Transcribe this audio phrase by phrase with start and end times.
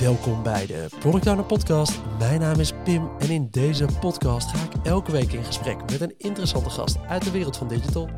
[0.00, 2.00] Welkom bij de Product Owner Podcast.
[2.18, 6.00] Mijn naam is Pim en in deze podcast ga ik elke week in gesprek met
[6.00, 8.08] een interessante gast uit de wereld van digital.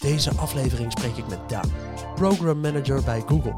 [0.00, 1.72] Deze aflevering spreek ik met Daan,
[2.14, 3.54] Program Manager bij Google.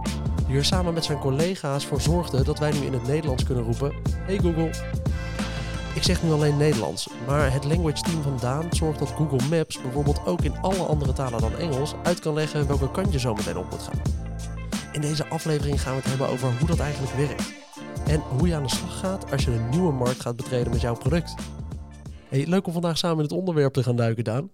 [0.47, 3.65] Die er samen met zijn collega's voor zorgde dat wij nu in het Nederlands kunnen
[3.65, 3.93] roepen:
[4.27, 4.71] Hey Google.
[5.95, 9.81] Ik zeg nu alleen Nederlands, maar het language team van Daan zorgt dat Google Maps
[9.83, 13.35] bijvoorbeeld ook in alle andere talen dan Engels uit kan leggen welke kant je zo
[13.35, 14.24] meteen op moet gaan.
[14.95, 17.53] In deze aflevering gaan we het hebben over hoe dat eigenlijk werkt.
[18.07, 20.81] En hoe je aan de slag gaat als je een nieuwe markt gaat betreden met
[20.81, 21.35] jouw product.
[22.29, 24.51] Hey, leuk om vandaag samen in het onderwerp te gaan duiken, Daan.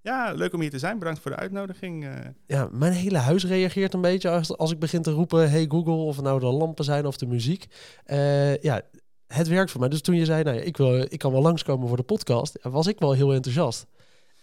[0.00, 0.98] Ja, leuk om hier te zijn.
[0.98, 2.04] Bedankt voor de uitnodiging.
[2.04, 2.10] eh.
[2.46, 5.50] Ja, mijn hele huis reageert een beetje als, als ik begin te roepen...
[5.50, 7.66] Hey Google, of het nou de lampen zijn of de muziek.
[8.04, 8.80] Eh, ja,
[9.26, 9.88] het werkt voor mij.
[9.88, 12.58] Dus toen je zei, nou ja, ik, wil, ik kan wel langskomen voor de podcast...
[12.62, 13.86] was ik wel heel enthousiast.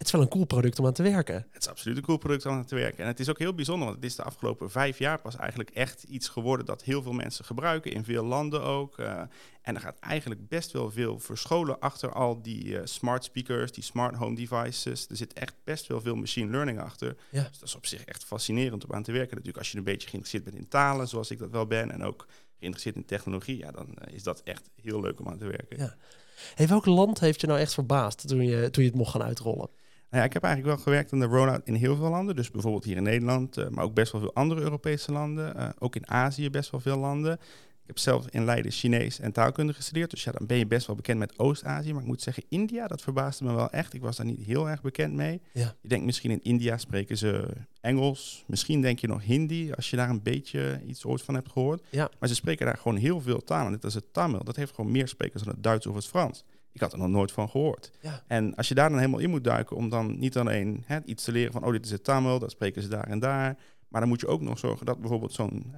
[0.02, 1.34] Het is wel een cool product om aan te werken.
[1.50, 2.98] Het is absoluut een cool product om aan te werken.
[2.98, 5.70] En het is ook heel bijzonder, want het is de afgelopen vijf jaar pas eigenlijk
[5.70, 8.98] echt iets geworden dat heel veel mensen gebruiken, in veel landen ook.
[8.98, 9.20] eh,
[9.62, 13.82] en er gaat eigenlijk best wel veel verscholen achter al die eh, smart speakers, die
[13.84, 15.06] smart home devices.
[15.08, 17.16] Er zit echt best wel veel machine learning achter.
[17.30, 17.42] Ja.
[17.42, 19.30] Dus dat is op zich echt fascinerend om aan te werken.
[19.30, 22.02] Natuurlijk als je een beetje geïnteresseerd bent in talen, zoals ik dat wel ben, en
[22.04, 22.26] ook
[22.58, 25.78] geïnteresseerd in technologie, ja, dan eh, is dat echt heel leuk om aan te werken.
[25.78, 25.96] Ja.
[26.54, 29.22] Hey, welk land heeft je nou echt verbaasd toen je, toen je het mocht gaan
[29.22, 29.68] uitrollen?
[30.12, 32.36] Nou ja, ik heb eigenlijk wel gewerkt aan de rollout in heel veel landen.
[32.36, 35.56] Dus bijvoorbeeld hier in Nederland, eh, maar ook best wel veel andere Europese landen.
[35.56, 37.32] Eh, ook in Azië best wel veel landen.
[37.82, 40.10] Ik heb zelf in Leiden Chinees en taalkunde gestudeerd.
[40.10, 41.92] Dus ja, dan ben je best wel bekend met Oost-Azië.
[41.92, 43.94] Maar ik moet zeggen, India, dat verbaasde me wel echt.
[43.94, 45.40] Ik was daar niet heel erg bekend mee.
[45.52, 45.74] Ja.
[45.80, 47.48] Je denkt misschien in India spreken ze
[47.80, 48.44] Engels.
[48.46, 51.82] Misschien denk je nog Hindi, als je daar een beetje iets ooit van hebt gehoord.
[51.90, 52.10] Ja.
[52.18, 53.72] Maar ze spreken daar gewoon heel veel talen.
[53.72, 56.44] Net als het Tamil, dat heeft gewoon meer sprekers dan het Duits of het Frans.
[56.72, 57.90] Ik had er nog nooit van gehoord.
[58.00, 58.22] Ja.
[58.26, 61.24] En als je daar dan helemaal in moet duiken om dan niet alleen hè, iets
[61.24, 63.58] te leren van, oh, dit is het Tamil, dat spreken ze daar en daar.
[63.88, 65.74] Maar dan moet je ook nog zorgen dat bijvoorbeeld zo'n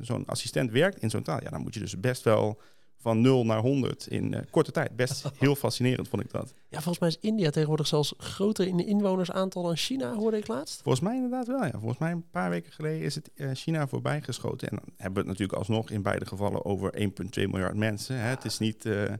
[0.00, 1.42] zo'n assistent werkt in zo'n taal.
[1.42, 2.60] Ja, dan moet je dus best wel
[3.04, 4.96] van 0 naar 100 in eh, korte tijd.
[4.96, 6.54] Best heel fascinerend vond ik dat.
[6.68, 10.82] Ja, volgens mij is India tegenwoordig zelfs groter in inwonersaantal dan China, hoorde ik laatst.
[10.82, 11.70] Volgens mij inderdaad wel, ja.
[11.70, 14.68] Volgens mij een paar weken geleden is het eh, China voorbij geschoten.
[14.68, 18.16] En dan hebben we het natuurlijk alsnog in beide gevallen over 1,2 miljard mensen.
[18.16, 18.28] Hè.
[18.28, 19.12] Het is niet eh,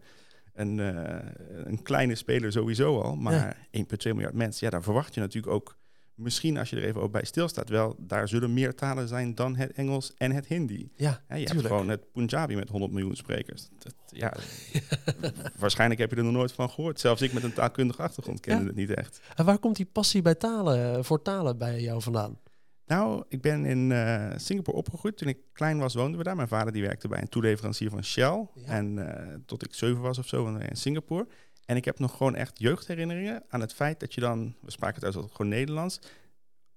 [0.54, 1.30] een, eh,
[1.64, 4.64] een kleine speler sowieso al, maar 1,2 miljard mensen.
[4.66, 5.76] Ja, daar verwacht je natuurlijk ook,
[6.14, 9.56] misschien als je er even ook bij stilstaat, wel, daar zullen meer talen zijn dan
[9.56, 10.90] het Engels en het Hindi.
[10.96, 13.68] Ja, je hebt gewoon het Punjabi met 100 miljoen sprekers.
[13.78, 14.32] Dat, ja,
[15.58, 17.00] waarschijnlijk heb je er nog nooit van gehoord.
[17.00, 18.66] Zelfs ik met een taalkundige achtergrond kende Ja.
[18.66, 19.20] het niet echt.
[19.34, 22.38] En waar komt die passie bij talen, voor talen bij jou vandaan?
[22.86, 25.16] Nou, ik ben in eh, Singapore opgegroeid.
[25.16, 26.36] Toen ik klein was, woonden we daar.
[26.36, 28.46] Mijn vader die werkte bij een toeleverancier van Shell.
[28.54, 28.66] Ja.
[28.66, 31.26] En eh, tot ik zeven was of zo, woonden we in Singapore.
[31.64, 34.54] En ik heb nog gewoon echt jeugdherinneringen aan het feit dat je dan...
[34.60, 35.98] We spraken thuis altijd gewoon Nederlands.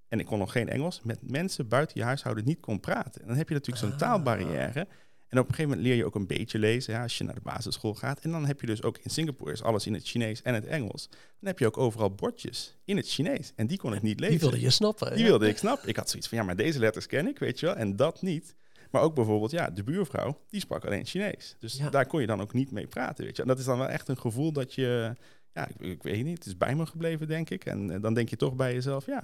[0.08, 1.02] En ik kon nog geen Engels.
[1.04, 3.22] Met mensen buiten je huishouden niet kon praten.
[3.22, 3.98] En dan heb je natuurlijk zo'n Ah.
[3.98, 4.88] taalbarrière.
[5.28, 7.34] En op een gegeven moment leer je ook een beetje lezen ja, als je naar
[7.36, 8.20] de basisschool gaat.
[8.20, 10.66] En dan heb je dus ook in Singapore is alles in het Chinees en het
[10.66, 11.08] Engels.
[11.10, 13.52] Dan heb je ook overal bordjes in het Chinees.
[13.56, 14.38] En die kon ik niet lezen.
[14.40, 15.10] Die wilde je snappen.
[15.12, 15.30] Die ja.
[15.30, 15.90] wilde ik snappen.
[15.90, 18.22] Ik had zoiets van, ja, maar deze letters ken ik, weet je wel, en dat
[18.22, 18.56] niet.
[18.92, 21.56] Maar ook bijvoorbeeld, ja, de buurvrouw, die sprak alleen Chinees.
[21.60, 21.90] Dus Ja.
[21.90, 23.42] daar kon je dan ook niet mee praten, weet je.
[23.42, 25.14] En dat is dan wel echt een gevoel dat je,
[25.54, 27.66] ja, ik, ik weet niet, het is bij me gebleven, denk ik.
[27.66, 29.24] En dan denk je toch bij jezelf, ja,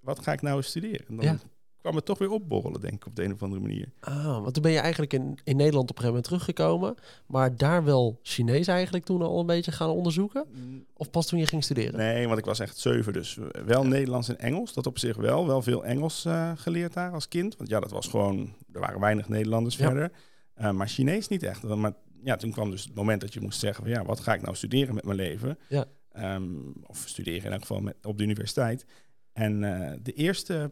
[0.00, 1.06] wat ga ik nou studeren?
[1.08, 1.38] En dan Ja.
[1.82, 3.88] Kwam het toch weer opborrelen, denk ik, op de een of andere manier.
[4.00, 6.94] Ah, want toen ben je eigenlijk in, in Nederland op een gegeven moment teruggekomen.
[7.26, 10.46] Maar daar wel Chinees eigenlijk toen al een beetje gaan onderzoeken?
[10.96, 11.98] Of pas toen je ging studeren?
[11.98, 14.72] Nee, want ik was echt zeven, dus wel Nederlands en Engels.
[14.72, 17.56] Dat op zich wel, wel veel Engels eh, geleerd daar als kind.
[17.56, 19.86] Want ja, dat was gewoon, er waren weinig Nederlanders Ja.
[19.86, 20.12] verder.
[20.54, 21.62] Eh, maar Chinees niet echt.
[21.62, 21.92] Maar
[22.24, 24.42] ja, toen kwam dus het moment dat je moest zeggen van ja, wat ga ik
[24.42, 25.58] nou studeren met mijn leven?
[25.68, 25.84] Ja.
[26.12, 26.44] Ehm,
[26.82, 28.84] of studeren in elk geval met, op de universiteit.
[29.32, 30.70] En eh, de eerste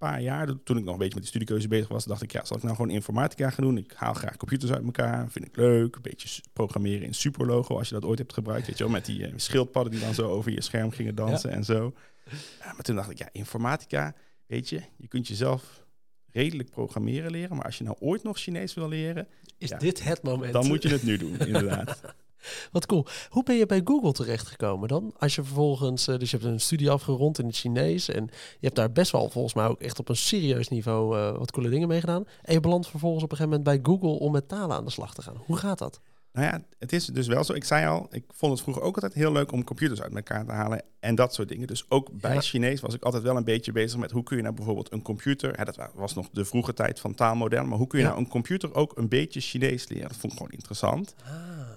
[0.00, 2.44] paar jaar, toen ik nog een beetje met die studiekeuze bezig was, dacht ik, ja,
[2.44, 3.78] zal ik nou gewoon informatica gaan doen?
[3.78, 5.96] Ik haal graag computers uit elkaar, vind ik leuk.
[5.96, 9.04] Een beetje programmeren in Superlogo, als je dat ooit hebt gebruikt, weet je wel, met
[9.04, 11.94] die eh, schildpadden die dan zo over je scherm gingen dansen en zo.
[12.60, 14.14] Ja, maar toen dacht ik, ja, informatica,
[14.46, 15.84] weet je, je kunt jezelf
[16.32, 19.78] redelijk programmeren leren, maar als je nou ooit nog Chinees wil leren, Is Ja.
[19.78, 20.52] dit het moment?
[20.52, 22.00] dan moet je het nu doen, inderdaad.
[22.72, 23.06] Wat cool.
[23.28, 25.14] Hoe ben je bij Google terechtgekomen dan?
[25.18, 28.66] Als je vervolgens, eh, dus je hebt een studie afgerond in het Chinees en je
[28.66, 31.68] hebt daar best wel volgens mij ook echt op een serieus niveau eh, wat coole
[31.68, 32.24] dingen mee gedaan.
[32.42, 34.90] En je belandt vervolgens op een gegeven moment bij Google om met talen aan de
[34.90, 35.42] slag te gaan.
[35.46, 36.00] Hoe gaat dat?
[36.32, 37.52] Nou ja, het is dus wel zo.
[37.52, 40.44] Ik zei al, ik vond het vroeger ook altijd heel leuk om computers uit elkaar
[40.44, 41.66] te halen en dat soort dingen.
[41.66, 42.40] Dus ook bij Ja.
[42.40, 45.02] Chinees was ik altijd wel een beetje bezig met hoe kun je nou bijvoorbeeld een
[45.02, 48.04] computer, hè, dat wa- was nog de vroege tijd van taalmodellen, maar hoe kun je
[48.04, 48.10] Ja.
[48.10, 50.08] nou een computer ook een beetje Chinees leren?
[50.08, 51.14] Dat vond ik gewoon interessant.
[51.24, 51.30] Ah.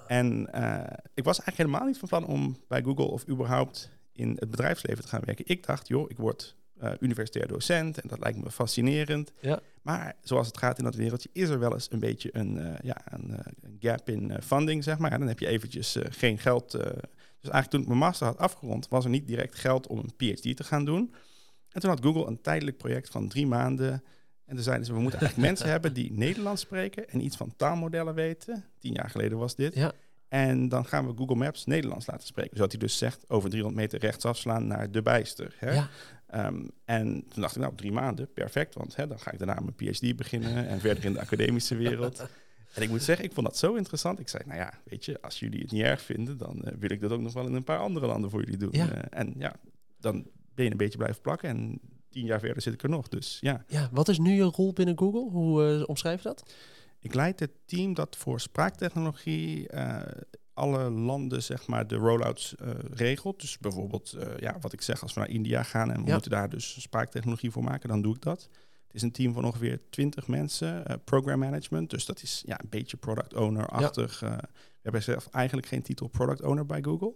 [0.08, 4.38] En eh, ik was eigenlijk helemaal niet van plan om bij Google of überhaupt in
[4.40, 5.46] het bedrijfsleven te gaan werken.
[5.48, 9.32] Ik dacht, joh, ik word uh, universitair docent en dat lijkt me fascinerend.
[9.40, 9.60] Ja.
[9.82, 12.74] Maar zoals het gaat in dat wereldje, is er wel eens een beetje een, uh,
[12.84, 15.12] ja, een, uh, een, gap in funding, zeg maar.
[15.12, 16.72] En dan heb je eventjes geen geld.
[16.72, 16.82] dus
[17.42, 20.58] eigenlijk toen ik mijn master had afgerond, was er niet direct geld om een PhD
[20.58, 21.14] te gaan doen.
[21.70, 24.04] En toen had Google een tijdelijk project van drie maanden.
[24.46, 27.54] En toen zeiden ze, we moeten eigenlijk mensen hebben die Nederlands spreken en iets van
[27.56, 28.66] taalmodellen weten.
[28.80, 29.76] Tien jaar geleden was dit.
[29.76, 29.92] Ja.
[30.28, 32.56] En dan gaan we Google Maps Nederlands laten spreken.
[32.56, 35.56] Zodat hij dus zegt over 300 meter rechtsaf slaan naar de bijster.
[35.58, 35.74] Hè?
[35.74, 35.90] Ja.
[36.36, 38.76] Um, en toen dacht ik, nou, drie maanden, perfect.
[38.76, 42.26] Want hè, dan ga ik daarna mijn PhD beginnen en verder in de academische wereld.
[42.74, 44.20] En ik moet zeggen, ik vond dat zo interessant.
[44.20, 46.92] Ik zei, nou ja, weet je, als jullie het niet erg vinden, dan uh, wil
[46.92, 48.70] ik dat ook nog wel in een paar andere landen voor jullie doen.
[48.72, 48.96] Ja.
[48.96, 49.56] Uh, en ja,
[50.00, 51.50] dan ben je een beetje blijven plakken.
[51.50, 53.08] En tien jaar verder zit ik er nog.
[53.08, 53.64] Dus ja.
[53.68, 55.30] Ja, wat is nu je rol binnen Google?
[55.30, 56.54] Hoe uh, omschrijf je dat?
[57.04, 59.70] Ik leid het team dat voor spraaktechnologie
[60.54, 63.40] alle landen zeg maar de rollouts uh, regelt.
[63.42, 66.14] Dus bijvoorbeeld, uh, ja, wat ik zeg, als we naar India gaan en we Ja.
[66.14, 68.50] moeten daar dus spraaktechnologie voor maken, dan doe ik dat.
[68.88, 71.90] Het is een team van ongeveer 20 mensen, uh, program management.
[71.90, 74.20] Dus dat is ja, een beetje product owner-achtig.
[74.20, 74.40] We
[74.82, 77.14] hebben zelf eigenlijk geen titel product owner bij Google.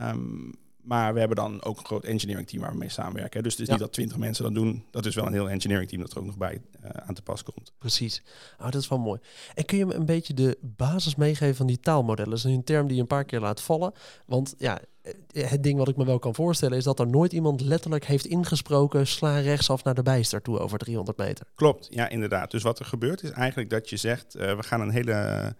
[0.00, 3.42] Um, maar we hebben dan ook een groot engineering team waar we mee samenwerken.
[3.42, 3.72] Dus het is Ja.
[3.72, 4.84] niet dat 20 mensen dat doen.
[4.90, 7.22] Dat is wel een heel engineering team dat er ook nog bij uh, aan te
[7.22, 7.72] pas komt.
[7.78, 8.22] Precies.
[8.58, 9.20] Oh, dat is wel mooi.
[9.54, 12.30] En kun je me een beetje de basis meegeven van die taalmodellen?
[12.30, 13.92] Dat is een term die je een paar keer laat vallen.
[14.26, 17.32] Want ja, eh, het ding wat ik me wel kan voorstellen is dat er nooit
[17.32, 19.06] iemand letterlijk heeft ingesproken...
[19.06, 21.46] sla rechtsaf naar de bijster toe over 300 meter.
[21.54, 22.50] Klopt, ja inderdaad.
[22.50, 24.36] Dus wat er gebeurt is eigenlijk dat je zegt...
[24.36, 25.54] Uh, we gaan een hele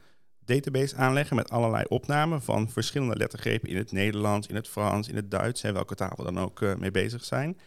[0.44, 5.16] database aanleggen met allerlei opnamen van verschillende lettergrepen in het Nederlands, in het Frans, in
[5.16, 7.58] het Duits, en welke taal we dan ook uh, mee bezig zijn.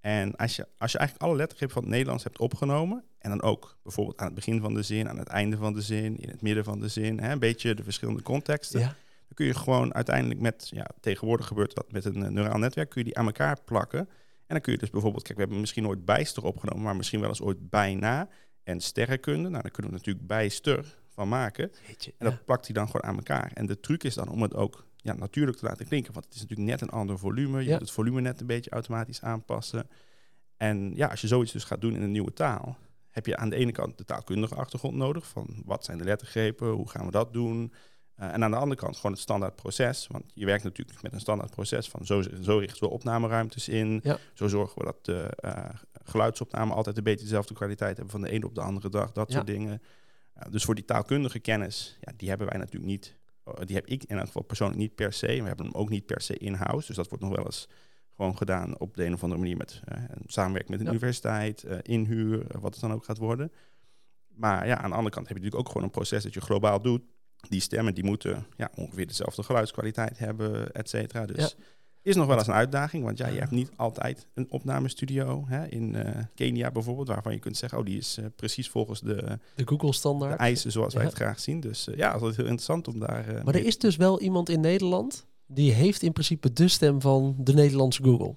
[0.00, 3.42] En als je, als je eigenlijk alle lettergrepen van het Nederlands hebt opgenomen, en dan
[3.42, 6.28] ook bijvoorbeeld aan het begin van de zin, aan het einde van de zin, in
[6.28, 8.86] het midden van de zin, hè, een beetje de verschillende contexten, Ja.
[8.86, 12.88] dan kun je gewoon uiteindelijk met, ja, tegenwoordig gebeurt dat met een uh, neuraal netwerk,
[12.90, 13.98] kun je die aan elkaar plakken.
[13.98, 17.20] En dan kun je dus bijvoorbeeld, kijk, we hebben misschien ooit bijster opgenomen, maar misschien
[17.20, 18.28] wel eens ooit bijna.
[18.62, 21.70] En sterrenkunde, nou dan kunnen we natuurlijk bijster van maken.
[21.86, 22.42] Jeetje, En dat ja.
[22.44, 23.50] plakt hij dan gewoon aan elkaar.
[23.54, 26.12] En de truc is dan om het ook ja, natuurlijk te laten klinken.
[26.12, 27.58] Want het is natuurlijk net een ander volume.
[27.58, 27.70] Je Ja.
[27.70, 29.88] moet het volume net een beetje automatisch aanpassen.
[30.56, 32.76] En ja, als je zoiets dus gaat doen in een nieuwe taal,
[33.10, 35.26] heb je aan de ene kant de taalkundige achtergrond nodig.
[35.28, 37.72] Van wat zijn de lettergrepen, hoe gaan we dat doen?
[38.20, 40.06] Uh, en aan de andere kant gewoon het standaard proces.
[40.06, 44.00] Want je werkt natuurlijk met een standaard proces van zo, zo richten we opnameruimtes in.
[44.02, 44.18] Ja.
[44.34, 45.64] Zo zorgen we dat de uh,
[46.04, 49.12] geluidsopnamen altijd een beetje dezelfde kwaliteit hebben van de ene op de andere dag.
[49.12, 49.34] Dat Ja.
[49.34, 49.82] soort dingen.
[50.38, 53.16] Uh, dus voor die taalkundige kennis, ja, die hebben wij natuurlijk niet.
[53.48, 55.26] Uh, die heb ik in elk geval persoonlijk niet per se.
[55.26, 56.86] We hebben hem ook niet per se in-house.
[56.86, 57.68] Dus dat wordt nog wel eens
[58.16, 60.92] gewoon gedaan op de een of andere manier met uh, samenwerking met een Ja.
[60.92, 63.52] universiteit, uh, inhuur, wat het dan ook gaat worden.
[64.28, 66.40] Maar ja, aan de andere kant heb je natuurlijk ook gewoon een proces dat je
[66.40, 67.02] globaal doet.
[67.48, 71.26] Die stemmen die moeten ja, ongeveer dezelfde geluidskwaliteit hebben, et cetera.
[71.26, 71.64] Dus Ja.
[72.06, 75.66] Is nog wel eens een uitdaging, want ja, je hebt niet altijd een opnamestudio hè,
[75.66, 79.38] in uh, Kenia bijvoorbeeld, waarvan je kunt zeggen, oh, die is uh, precies volgens de,
[79.54, 80.32] De Google-standaard.
[80.32, 81.60] de eisen zoals wij het graag zien.
[81.60, 83.40] Dus uh, ja, dat is heel interessant om daar.
[83.44, 87.36] Maar er is dus wel iemand in Nederland die heeft in principe de stem van
[87.38, 88.36] de Nederlandse Google.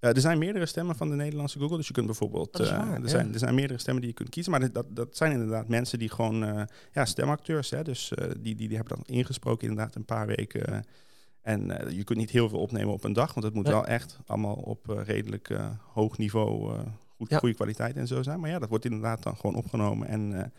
[0.00, 1.76] Uh, er zijn meerdere stemmen van de Nederlandse Google.
[1.76, 2.60] Dus je kunt bijvoorbeeld.
[2.60, 3.08] Uh, waar, er, ja.
[3.08, 4.52] zijn, er zijn meerdere stemmen die je kunt kiezen.
[4.52, 6.42] Maar dat, dat zijn inderdaad mensen die gewoon.
[6.42, 6.62] Uh,
[6.92, 7.70] ja, stemacteurs.
[7.70, 10.84] Hè, dus die, die, die hebben dan ingesproken inderdaad een paar weken.
[11.42, 13.34] En uh, je kunt niet heel veel opnemen op een dag.
[13.34, 16.78] Want het moet wel echt allemaal op uh, redelijk uh, hoog niveau.
[17.16, 17.38] goed, Ja.
[17.38, 18.40] goede kwaliteit en zo zijn.
[18.40, 20.08] Maar ja, dat wordt inderdaad dan gewoon opgenomen.
[20.08, 20.52] En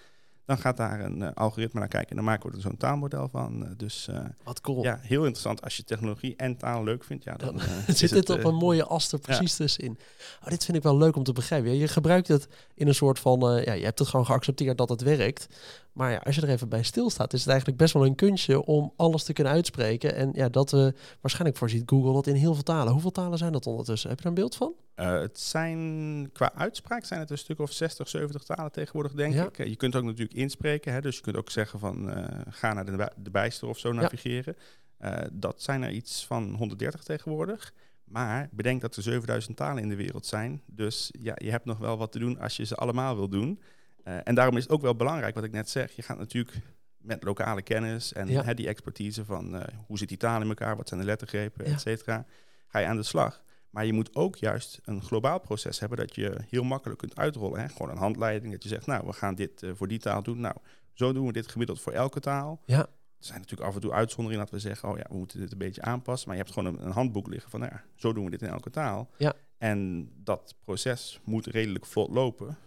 [0.46, 2.10] dan gaat daar een algoritme naar kijken.
[2.10, 3.74] En dan maken we er zo'n taalmodel van.
[3.78, 4.10] Dus
[4.44, 4.84] Wat cool.
[4.84, 5.62] ja, heel interessant.
[5.62, 7.24] Als je technologie en taal leuk vindt.
[7.24, 9.98] Ja, dan, zit dit het, op een mooie as er precies tussenin.
[10.44, 11.78] Oh, dit vind ik wel leuk om te begrijpen.
[11.78, 13.50] Je gebruikt het in een soort van...
[13.50, 15.48] eh, ja, je hebt het gewoon geaccepteerd dat het werkt.
[15.94, 17.34] Maar ja, als je er even bij stilstaat...
[17.34, 20.16] is het eigenlijk best wel een kunstje om alles te kunnen uitspreken.
[20.16, 20.94] En ja, dat we...
[21.22, 22.92] waarschijnlijk voorziet Google dat in heel veel talen.
[22.94, 24.10] Hoeveel talen zijn dat ondertussen?
[24.10, 24.74] Heb je er een beeld van?
[24.96, 29.34] Uh, het zijn qua uitspraak zijn het een stuk of 60, 70 talen tegenwoordig, denk
[29.34, 29.46] Ja.
[29.48, 29.58] ik.
[29.60, 32.74] Uh, je kunt ook natuurlijk inspreken, hè, dus je kunt ook zeggen van uh, ga
[32.74, 34.56] naar de, bij- de bijster of zo navigeren.
[35.02, 37.74] Uh, dat zijn er iets van 130 tegenwoordig.
[38.04, 40.62] Maar bedenk dat er 7000 talen in de wereld zijn.
[40.66, 43.60] Dus ja, je hebt nog wel wat te doen als je ze allemaal wil doen.
[44.08, 45.92] Uh, en daarom is het ook wel belangrijk wat ik net zeg.
[45.92, 46.58] Je gaat natuurlijk
[46.98, 48.44] met lokale kennis en Ja.
[48.44, 51.66] hè, die expertise van uh, hoe zit die taal in elkaar, wat zijn de lettergrepen,
[51.66, 51.72] Ja.
[51.74, 52.26] et cetera,
[52.68, 53.44] ga je aan de slag.
[53.70, 57.60] Maar je moet ook juist een globaal proces hebben dat je heel makkelijk kunt uitrollen.
[57.60, 57.70] Hè?
[57.70, 60.40] Gewoon een handleiding dat je zegt, nou, we gaan dit uh, voor die taal doen.
[60.40, 60.56] Nou,
[60.94, 62.62] zo doen we dit gemiddeld voor elke taal.
[62.66, 62.80] Ja.
[62.80, 65.52] Er zijn natuurlijk af en toe uitzonderingen dat we zeggen, oh ja, we moeten dit
[65.52, 66.28] een beetje aanpassen.
[66.28, 68.42] Maar je hebt gewoon een, een handboek liggen van, nou ja, zo doen we dit
[68.42, 69.10] in elke taal.
[69.18, 69.34] Ja.
[69.58, 72.58] En dat proces moet redelijk vlot lopen.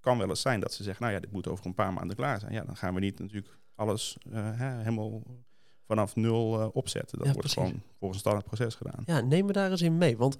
[0.00, 2.16] Kan wel eens zijn dat ze zeggen, nou ja, dit moet over een paar maanden
[2.16, 2.52] klaar zijn.
[2.52, 5.22] Ja, dan gaan we niet natuurlijk alles hè, helemaal
[5.86, 7.18] vanaf nul uh, opzetten.
[7.18, 7.68] Dat Ja, wordt precies.
[7.70, 9.02] gewoon volgens een standaard proces gedaan.
[9.06, 10.16] Ja, neem me daar eens in mee.
[10.16, 10.36] Want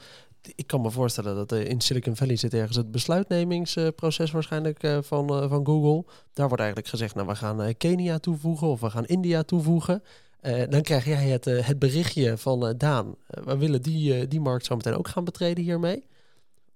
[0.54, 4.98] ik kan me voorstellen dat eh, in Silicon Valley zit ergens het besluitnemingsproces waarschijnlijk eh,
[5.02, 6.04] van, eh, van Google.
[6.32, 10.02] Daar wordt eigenlijk gezegd, nou we gaan eh, Kenia toevoegen of we gaan India toevoegen.
[10.40, 13.14] Eh, dan krijg jij het, eh, het berichtje van eh, Daan.
[13.26, 16.04] eh, we willen die, eh, die markt zo meteen ook gaan betreden hiermee.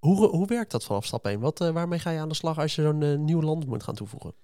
[0.05, 1.41] Hoe, hoe werkt dat vanaf stap 1?
[1.41, 3.83] Wat, eh, waarmee ga je aan de slag als je zo'n eh, nieuw land moet
[3.83, 4.35] gaan toevoegen?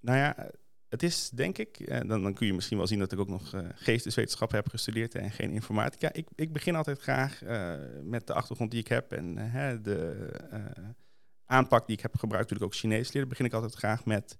[0.00, 0.50] Nou ja,
[0.88, 3.28] het is denk ik, eh, dan, dan kun je misschien wel zien dat ik ook
[3.28, 6.12] nog eh, geesteswetenschappen heb gestudeerd en geen informatica.
[6.12, 7.40] Ik, ik begin altijd graag
[8.02, 9.34] met de achtergrond die ik heb en
[9.82, 10.30] de
[11.46, 14.38] aanpak die ik heb gebruikt toen ik ook Chinees leerde, begin ik altijd graag met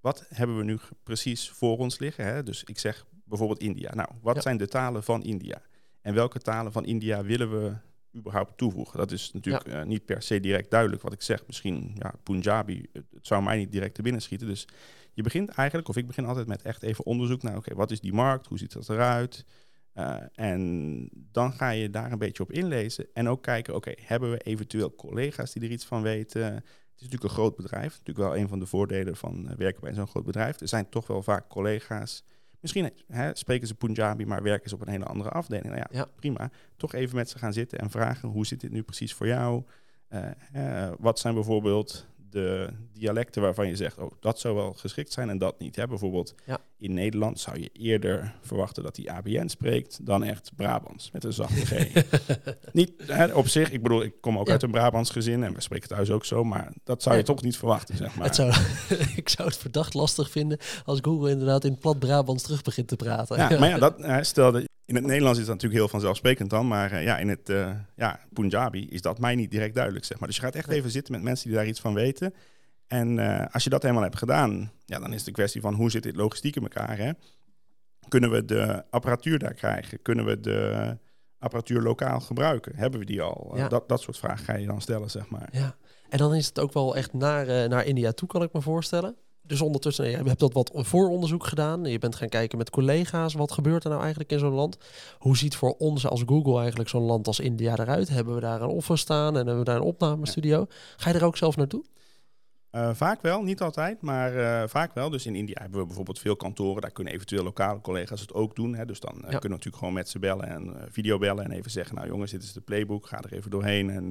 [0.00, 2.24] wat hebben we nu precies voor ons liggen.
[2.24, 2.42] Hè?
[2.42, 3.94] Dus ik zeg bijvoorbeeld India.
[3.94, 4.40] Nou, wat Ja.
[4.40, 5.62] zijn de talen van India?
[6.00, 7.76] En welke talen van India willen we
[8.16, 8.98] überhaupt toevoegen?
[8.98, 11.46] Dat is natuurlijk eh, niet per se direct duidelijk wat ik zeg.
[11.46, 14.46] Misschien ja, Punjabi, het, het zou mij niet direct te binnen schieten.
[14.46, 14.68] Dus
[15.12, 18.00] je begint eigenlijk, of ik begin altijd met echt even onderzoek naar, oké, wat is
[18.00, 18.46] die markt?
[18.46, 19.44] Hoe ziet dat eruit?
[19.92, 24.30] Eh, en dan ga je daar een beetje op inlezen en ook kijken, oké, hebben
[24.30, 26.44] we eventueel collega's die er iets van weten?
[26.44, 26.64] Het
[26.96, 29.94] is natuurlijk een groot bedrijf, natuurlijk wel een van de voordelen van eh, werken bij
[29.94, 30.60] zo'n groot bedrijf.
[30.60, 32.24] Er zijn toch wel vaak collega's,
[32.60, 35.66] misschien hè, spreken ze Punjabi, maar werken ze op een hele andere afdeling.
[35.66, 36.06] Nou ja, Ja.
[36.16, 36.50] prima.
[36.76, 39.62] Toch even met ze gaan zitten en vragen, hoe zit dit nu precies voor jou?
[40.08, 45.30] Eh, wat zijn bijvoorbeeld de dialecten waarvan je zegt, oh, dat zou wel geschikt zijn
[45.30, 45.76] en dat niet.
[45.76, 45.86] Hè?
[45.86, 46.58] Bijvoorbeeld Ja.
[46.78, 51.32] In Nederland zou je eerder verwachten dat hij ABN spreekt dan echt Brabants met een
[51.32, 52.04] zachte G.
[52.72, 54.52] niet hè, op zich, ik bedoel, ik kom ook Ja.
[54.52, 57.26] uit een Brabants gezin en we spreken thuis ook zo, maar dat zou je Ja.
[57.26, 58.26] toch niet verwachten, zeg maar.
[58.26, 58.52] Het zou,
[59.16, 62.96] ik zou het verdacht lastig vinden als Google inderdaad in plat Brabants terug begint te
[62.96, 63.36] praten.
[63.36, 66.50] Ja, maar ja, dat, hè, stel dat in het Nederlands is dat natuurlijk heel vanzelfsprekend
[66.50, 70.04] dan, maar eh, ja, in het eh, ja, Punjabi is dat mij niet direct duidelijk,
[70.04, 70.28] zeg maar.
[70.28, 72.34] Dus je gaat echt even zitten met mensen die daar iets van weten.
[72.86, 75.74] En eh, als je dat helemaal hebt gedaan, ja, dan is het een kwestie van
[75.74, 77.10] hoe zit dit logistiek in elkaar, hè?
[78.08, 80.02] Kunnen we de apparatuur daar krijgen?
[80.02, 80.98] Kunnen we de
[81.38, 82.76] apparatuur lokaal gebruiken?
[82.76, 83.52] Hebben we die al?
[83.56, 85.48] Eh, dat, dat soort vragen ga je dan stellen, zeg maar.
[85.52, 85.76] Ja,
[86.08, 88.60] en dan is het ook wel echt naar, eh, naar India toe, kan ik me
[88.60, 89.16] voorstellen.
[89.42, 91.84] Dus ondertussen, je hebt dat wat vooronderzoek gedaan.
[91.84, 94.76] Je bent gaan kijken met collega's, wat gebeurt er nou eigenlijk in zo'n land?
[95.18, 98.08] Hoe ziet voor ons als Google eigenlijk zo'n land als India eruit?
[98.08, 100.66] Hebben we daar een office staan en hebben we daar een opnamestudio?
[100.96, 101.84] Ga je er ook zelf naartoe?
[102.70, 105.10] Eh, vaak wel, niet altijd, maar eh, vaak wel.
[105.10, 106.82] Dus in India hebben we bijvoorbeeld veel kantoren.
[106.82, 108.74] Daar kunnen eventueel lokale collega's het ook doen.
[108.74, 108.84] Hè.
[108.84, 111.94] Dus dan eh, kunnen we natuurlijk gewoon met ze bellen en videobellen en even zeggen...
[111.94, 113.90] nou jongens, dit is de playbook, ga er even doorheen.
[113.90, 114.10] En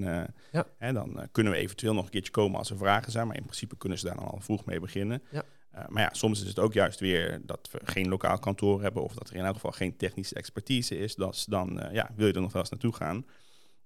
[0.51, 0.91] Ja.
[0.93, 3.27] dan kunnen we eventueel nog een keertje komen als er vragen zijn.
[3.27, 5.21] Maar in principe kunnen ze daar dan al vroeg mee beginnen.
[5.31, 5.43] Ja.
[5.89, 9.03] Maar ja, soms is het ook juist weer dat we geen lokaal kantoor hebben...
[9.03, 11.15] of dat er in elk geval geen technische expertise is.
[11.15, 13.25] Dus dan eh, ja, wil je er nog wel eens naartoe gaan...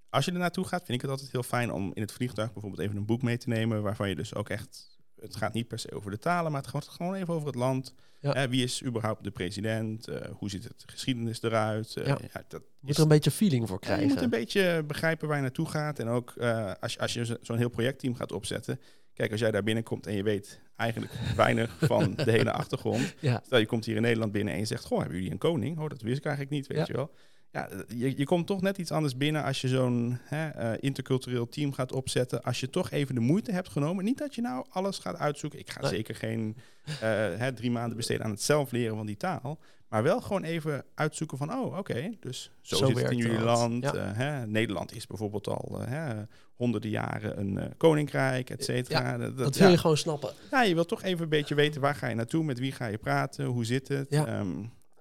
[0.09, 2.53] Als je er naartoe gaat, vind ik het altijd heel fijn om in het vliegtuig
[2.53, 3.81] bijvoorbeeld even een boek mee te nemen.
[3.81, 4.97] Waarvan je dus ook echt.
[5.19, 7.55] Het gaat niet per se over de talen, maar het gaat gewoon even over het
[7.55, 7.93] land.
[8.19, 8.33] Ja.
[8.33, 10.07] Eh, wie is überhaupt de president?
[10.07, 11.95] Eh, hoe ziet het geschiedenis eruit?
[11.95, 12.17] Eh, Ja.
[12.33, 14.29] ja, dat Je moet er een beetje feeling voor ja, je moet een krijgen.
[14.29, 15.99] beetje begrijpen waar je naartoe gaat.
[15.99, 18.79] En ook eh, als, je- als je zo- zo'n heel projectteam gaat opzetten.
[19.13, 23.13] Kijk, als jij daar binnenkomt en je weet eigenlijk weinig van de hele achtergrond.
[23.45, 24.83] Stel, je komt hier in Nederland binnen en je zegt...
[24.85, 25.79] Goh, hebben jullie een koning?
[25.79, 27.11] Oh, dat wist ik eigenlijk niet, weet je wel.
[27.51, 31.49] Ja, je, je komt toch net iets anders binnen als je zo'n hè, eh, intercultureel
[31.49, 32.43] team gaat opzetten.
[32.43, 34.05] Als je toch even de moeite hebt genomen.
[34.05, 35.59] Niet dat je nou alles gaat uitzoeken.
[35.59, 35.89] Ik ga Nee.
[35.89, 36.99] zeker geen eh,
[37.37, 39.59] hè, drie maanden besteden aan het zelf leren van die taal.
[39.89, 43.39] Maar wel gewoon even uitzoeken van, oh, oké, dus zo, Zo zit het in jullie
[43.39, 43.83] land.
[43.83, 43.93] Ja.
[43.93, 46.23] Eh, hè, Nederland is bijvoorbeeld al hè,
[46.55, 49.17] honderden jaren een koninkrijk, et cetera.
[49.17, 50.33] Dat- Dat wil je gewoon snappen.
[50.51, 52.85] Ja, je wilt toch even een beetje weten waar ga je naartoe, met wie ga
[52.85, 54.07] je praten, hoe zit het.
[54.09, 54.43] Ja.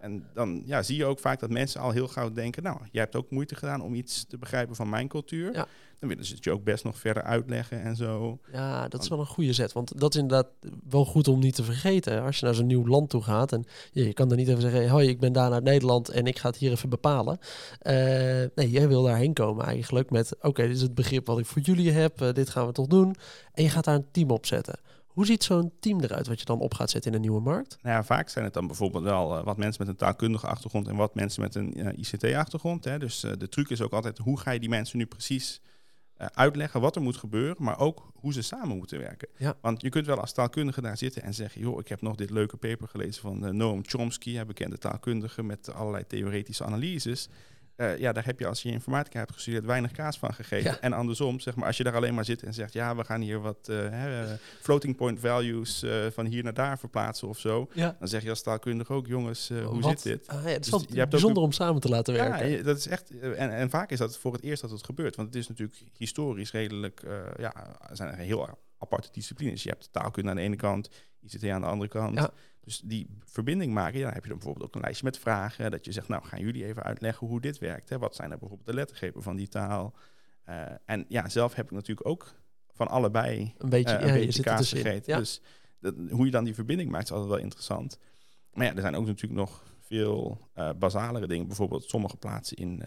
[0.00, 3.02] En dan ja, zie je ook vaak dat mensen al heel gauw denken, nou, jij
[3.02, 5.52] hebt ook moeite gedaan om iets te begrijpen van mijn cultuur.
[5.54, 5.66] Ja.
[5.98, 8.38] Dan willen ze het je ook best nog verder uitleggen en zo.
[8.52, 9.72] Ja, dat is wel een goede zet.
[9.72, 10.48] Want dat is inderdaad
[10.88, 12.22] wel goed om niet te vergeten.
[12.22, 14.60] Als je naar zo'n nieuw land toe gaat en je, je kan er niet even
[14.60, 17.38] zeggen: Hoi, ik ben daar uit Nederland en ik ga het hier even bepalen.
[17.78, 17.94] Eh,
[18.54, 21.62] nee, jij wil daarheen komen eigenlijk met: Oké, dit is het begrip wat ik voor
[21.62, 23.14] jullie heb, eh, dit gaan we toch doen.
[23.52, 24.78] En je gaat daar een team op zetten.
[25.18, 27.78] Hoe ziet zo'n team eruit wat je dan op gaat zetten in een nieuwe markt?
[27.82, 30.88] Nou ja, vaak zijn het dan bijvoorbeeld wel eh, wat mensen met een taalkundige achtergrond
[30.88, 32.82] en wat mensen met een eh, ICT-achtergrond.
[32.82, 35.60] Dus eh, de truc is ook altijd hoe ga je die mensen nu precies
[36.16, 39.28] uitleggen wat er moet gebeuren, maar ook hoe ze samen moeten werken.
[39.36, 39.56] Ja.
[39.60, 42.30] Want je kunt wel als taalkundige daar zitten en zeggen, joh, ik heb nog dit
[42.30, 47.28] leuke paper gelezen van Noam Chomsky, een bekende taalkundige met allerlei theoretische analyses.
[47.78, 50.70] Eh, ja, daar heb je als je informatica hebt gestudeerd weinig kaas van gegeten.
[50.70, 50.80] Ja.
[50.80, 53.20] En andersom, zeg maar, als je daar alleen maar zit en zegt, ja, we gaan
[53.20, 54.22] hier wat eh,
[54.60, 57.68] floating point values eh, van hier naar daar verplaatsen of zo.
[57.72, 57.96] Ja.
[57.98, 60.00] Dan zeg je als taalkundige ook, jongens, hoe Wat?
[60.00, 60.28] zit dit?
[60.28, 62.28] Ah, ja, het is Dus wel je hebt ook bijzonder om samen te laten Ja,
[62.28, 62.48] werken.
[62.48, 63.18] je- dat is echt.
[63.20, 65.16] En, en vaak is dat voor het eerst dat het gebeurt.
[65.16, 67.02] Want het is natuurlijk historisch redelijk.
[67.38, 67.54] ja,
[67.88, 69.62] er zijn heel aparte disciplines.
[69.62, 70.88] Je hebt taalkunde aan de ene kant,
[71.20, 72.14] ICT aan de andere kant.
[72.18, 72.30] Ja.
[72.68, 75.70] Dus die verbinding maken, ja, dan heb je dan bijvoorbeeld ook een lijstje met vragen.
[75.70, 77.88] Dat je zegt, nou gaan jullie even uitleggen hoe dit werkt.
[77.88, 77.98] Hè?
[77.98, 79.94] Wat zijn er bijvoorbeeld de lettergrepen van die taal?
[80.44, 82.34] Eh, en ja, zelf heb ik natuurlijk ook
[82.72, 85.12] van allebei Een beetje, eh, een ja, je beetje zit kaas gegeten.
[85.12, 85.18] Ja.
[85.18, 85.42] Dus
[85.80, 87.98] dat, hoe je dan die verbinding maakt is altijd wel interessant.
[88.52, 91.46] Maar ja, er zijn ook natuurlijk nog veel eh basalere dingen.
[91.46, 92.82] Bijvoorbeeld sommige plaatsen in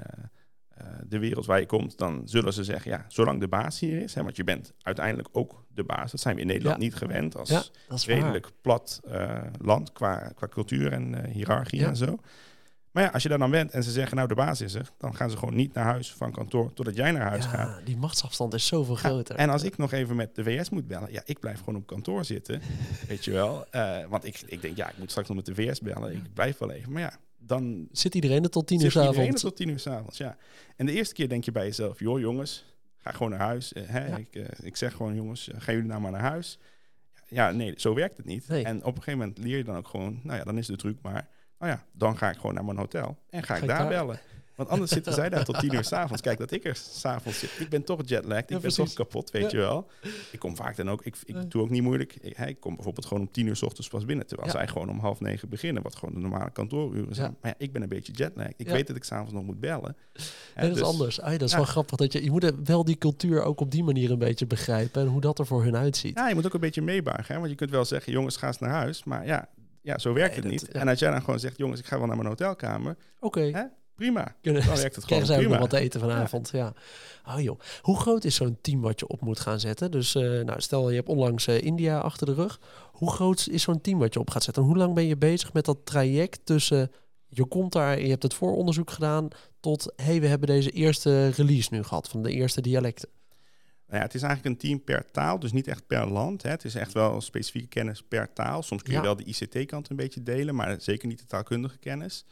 [1.08, 4.14] de wereld waar je komt, dan zullen ze zeggen, ja, zolang de baas hier is,
[4.14, 6.12] hè, want je bent uiteindelijk ook de baas.
[6.12, 6.84] Dat zijn we in Nederland Ja.
[6.84, 8.00] niet gewend als ja, waar.
[8.06, 11.88] redelijk plat eh, land qua, qua cultuur en eh, hiërarchie Ja.
[11.88, 12.18] en zo.
[12.92, 14.90] Maar ja, als je daar dan bent en ze zeggen, nou de baas is er,
[14.98, 17.86] dan gaan ze gewoon niet naar huis van kantoor totdat jij naar huis gaat.
[17.86, 19.36] Die machtsafstand is zoveel groter.
[19.36, 21.88] en als ik nog even met de VS moet bellen, ja, ik blijf gewoon op
[21.88, 22.62] kantoor zitten,
[23.08, 23.66] weet je wel.
[23.70, 26.34] Eh, want ik, ik denk, ja, ik moet straks nog met de VS bellen, ik
[26.34, 26.92] blijf wel even.
[26.92, 29.70] Maar ja, dan Zit iedereen er tot tien uur zit s iedereen er tot tien
[29.70, 30.38] uur s'avonds, ja.
[30.76, 32.66] En de eerste keer denk je bij jezelf, joh jongens,
[32.98, 33.74] ga gewoon naar huis.
[33.74, 34.18] Eh, hè, Ja.
[34.18, 36.60] ik, eh, ik zeg gewoon, jongens, eh, gaan jullie nou maar naar huis?
[37.28, 38.48] Ja, nee, zo werkt het niet.
[38.48, 38.64] Nee.
[38.64, 40.76] En op een gegeven moment leer je dan ook gewoon, nou ja, dan is de
[40.76, 41.30] truc maar,
[41.60, 43.78] nou ja, dan ga ik gewoon naar mijn hotel en ga, Ga ik ik daar
[43.80, 44.20] daar- bellen.
[44.56, 46.22] Want anders zitten zij daar tot tien uur s'avonds.
[46.22, 47.50] Kijk, dat ik er s'avonds zit.
[47.60, 48.44] Ik ben toch jetlagged.
[48.44, 48.94] Ik Ja, ben toch precies.
[48.94, 49.50] kapot, weet Ja.
[49.50, 49.88] je wel.
[50.32, 51.02] Ik kom vaak dan ook...
[51.06, 51.48] Ik, ik Nee.
[51.48, 52.16] doe ook niet moeilijk.
[52.22, 54.28] Ik, ik kom bijvoorbeeld gewoon om tien uur s ochtends pas binnen.
[54.28, 55.84] Terwijl zij gewoon om half negen beginnen.
[55.84, 57.36] Wat gewoon de normale kantooruren zijn.
[57.42, 58.54] Maar ja, ik ben een beetje jetlagged.
[58.58, 59.96] Ik weet dat ik s'avonds nog moet bellen.
[60.14, 61.16] Nee, dat is dus- anders.
[61.16, 61.98] Dat is wel grappig.
[61.98, 65.02] Dat je, je moet wel die cultuur ook op die manier een beetje begrijpen.
[65.02, 66.16] En hoe dat er voor hun uitziet.
[66.18, 67.34] Ja, je moet ook een beetje meebuigen.
[67.34, 67.40] Hè?
[67.40, 69.04] Want je kunt wel zeggen, jongens, ga eens naar huis.
[69.04, 69.50] Maar ja,
[69.82, 70.74] ja zo werkt Nee, het dat- niet.
[70.76, 70.82] ja.
[70.82, 72.98] En als jij dan gewoon zegt, jongens, ik ga wel naar mijn hotelkamer.
[73.20, 73.72] Oké.
[74.02, 74.36] Prima.
[74.42, 75.60] Kunnen Dan werkt het gewoon nog prima.
[75.60, 76.50] wat te eten vanavond.
[76.54, 76.74] Ja.
[77.28, 77.60] Oh joh.
[77.82, 79.92] Hoe groot is zo'n team wat je op moet gaan zetten?
[79.92, 82.60] Dus eh, nou, stel je hebt onlangs eh, India achter de rug.
[82.92, 84.64] Hoe groot is zo'n team wat je op gaat zetten?
[84.64, 86.92] En hoe lang ben je bezig met dat traject tussen
[87.28, 89.28] je komt daar, je hebt het vooronderzoek gedaan,
[89.60, 93.10] tot hey, we hebben deze eerste release nu gehad van de eerste dialecten.
[93.88, 96.44] Nou ja, het is eigenlijk een team per taal, dus niet echt per land.
[96.44, 96.50] Hè.
[96.50, 98.64] Het is echt wel specifieke kennis per taal.
[98.64, 99.06] Soms kun je Ja.
[99.06, 102.26] wel de ICT-kant een beetje delen, maar zeker niet de taalkundige kennis.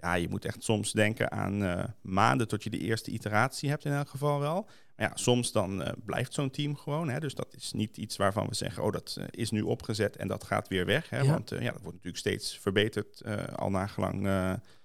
[0.00, 3.84] Ja, je moet echt soms denken aan eh, maanden tot je de eerste iteratie hebt
[3.84, 4.68] in elk geval wel.
[4.96, 7.08] Maar ja, soms dan eh, blijft zo'n team gewoon.
[7.08, 7.20] Hè.
[7.20, 10.28] Dus dat is niet iets waarvan we zeggen, oh, dat eh, is nu opgezet en
[10.28, 11.10] dat gaat weer weg.
[11.10, 11.20] Hè.
[11.20, 11.30] Ja.
[11.32, 13.22] Want ja, dat wordt natuurlijk steeds verbeterd,
[13.56, 14.26] al nagelang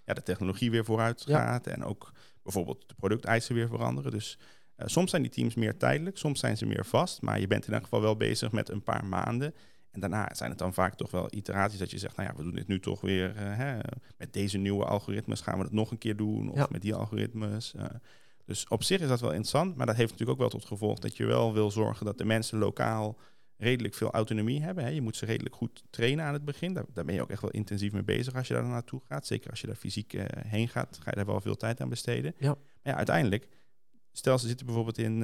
[0.05, 1.39] ja, de technologie weer vooruit Ja.
[1.39, 1.67] gaat.
[1.67, 2.11] En ook
[2.43, 4.11] bijvoorbeeld de producteisen weer veranderen.
[4.11, 4.37] Dus
[4.77, 7.21] soms zijn die teams meer tijdelijk, soms zijn ze meer vast.
[7.21, 9.53] Maar je bent in elk geval wel bezig met een paar maanden.
[9.95, 12.43] En daarna zijn het dan vaak toch wel iteraties dat je zegt, nou ja, we
[12.43, 13.35] doen dit nu toch weer.
[13.35, 13.77] eh, hè,
[14.17, 16.49] met deze nieuwe algoritmes gaan we het nog een keer doen.
[16.49, 16.67] Of Ja.
[16.69, 17.73] met die algoritmes.
[17.73, 17.85] eh.
[18.45, 19.75] dus op zich is dat wel interessant.
[19.75, 22.25] Maar dat heeft natuurlijk ook wel tot gevolg dat je wel wil zorgen dat de
[22.25, 23.17] mensen lokaal
[23.57, 24.83] redelijk veel autonomie hebben.
[24.83, 24.89] Hè.
[24.89, 26.73] Je moet ze redelijk goed trainen aan het begin.
[26.73, 29.25] Daar, daar ben je ook echt wel intensief mee bezig als je daar naartoe gaat.
[29.27, 31.89] Zeker als je daar fysiek eh, heen gaat, ga je daar wel veel tijd aan
[31.89, 32.33] besteden.
[32.37, 32.47] Ja.
[32.47, 33.47] Maar ja, uiteindelijk,
[34.11, 35.23] stel ze zitten bijvoorbeeld in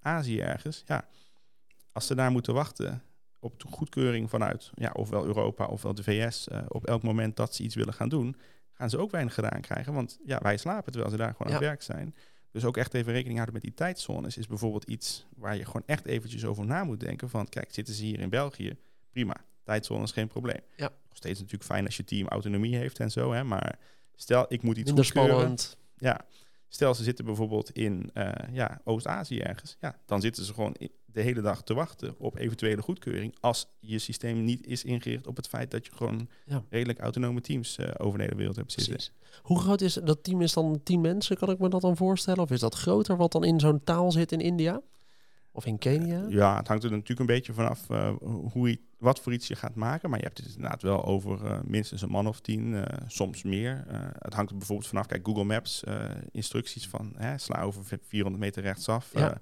[0.00, 0.82] Azië ergens.
[0.86, 1.08] Ja,
[1.92, 3.02] als ze daar moeten wachten
[3.40, 7.54] op de goedkeuring vanuit ja, ofwel Europa ofwel de VS, eh, op elk moment dat
[7.54, 8.36] ze iets willen gaan doen,
[8.72, 9.92] gaan ze ook weinig gedaan krijgen.
[9.92, 12.14] Want ja, wij slapen terwijl ze daar gewoon aan het werk zijn.
[12.50, 15.82] Dus ook echt even rekening houden met die tijdzones is bijvoorbeeld iets waar je gewoon
[15.86, 17.30] echt eventjes over na moet denken.
[17.30, 18.76] Van kijk, zitten ze hier in België?
[19.10, 20.60] Prima, tijdzone is geen probleem.
[20.76, 20.88] Ja.
[21.08, 23.78] Nog steeds natuurlijk fijn als je team autonomie heeft en zo, hè, maar
[24.14, 25.78] stel ik moet iets Minder spannend.
[25.96, 26.26] Ja,
[26.72, 29.76] stel ze zitten bijvoorbeeld in eh, ja, Oost-Azië ergens.
[29.80, 33.34] Ja, dan zitten ze gewoon de hele dag te wachten op eventuele goedkeuring.
[33.40, 36.64] Als je systeem niet is ingericht op het feit dat je gewoon Ja.
[36.70, 38.92] redelijk autonome teams eh, over de hele wereld hebt zitten.
[38.92, 39.12] Precies.
[39.42, 40.40] Hoe groot is dat team?
[40.42, 41.36] Is dan tien mensen?
[41.36, 42.42] Kan ik me dat dan voorstellen?
[42.42, 44.80] Of is dat groter wat dan in zo'n taal zit in India?
[45.52, 46.26] Of in Kenia?
[46.28, 48.12] Ja, het hangt er natuurlijk een beetje vanaf eh,
[48.52, 50.10] hoe je, wat voor iets je gaat maken.
[50.10, 53.42] Maar je hebt het inderdaad wel over eh, minstens een man of tien, eh, soms
[53.42, 53.84] meer.
[53.88, 55.84] Eh, het hangt er bijvoorbeeld vanaf, kijk, Google Maps,
[56.32, 59.10] instructies van hè, sla over 400 meter rechtsaf.
[59.14, 59.40] Ja.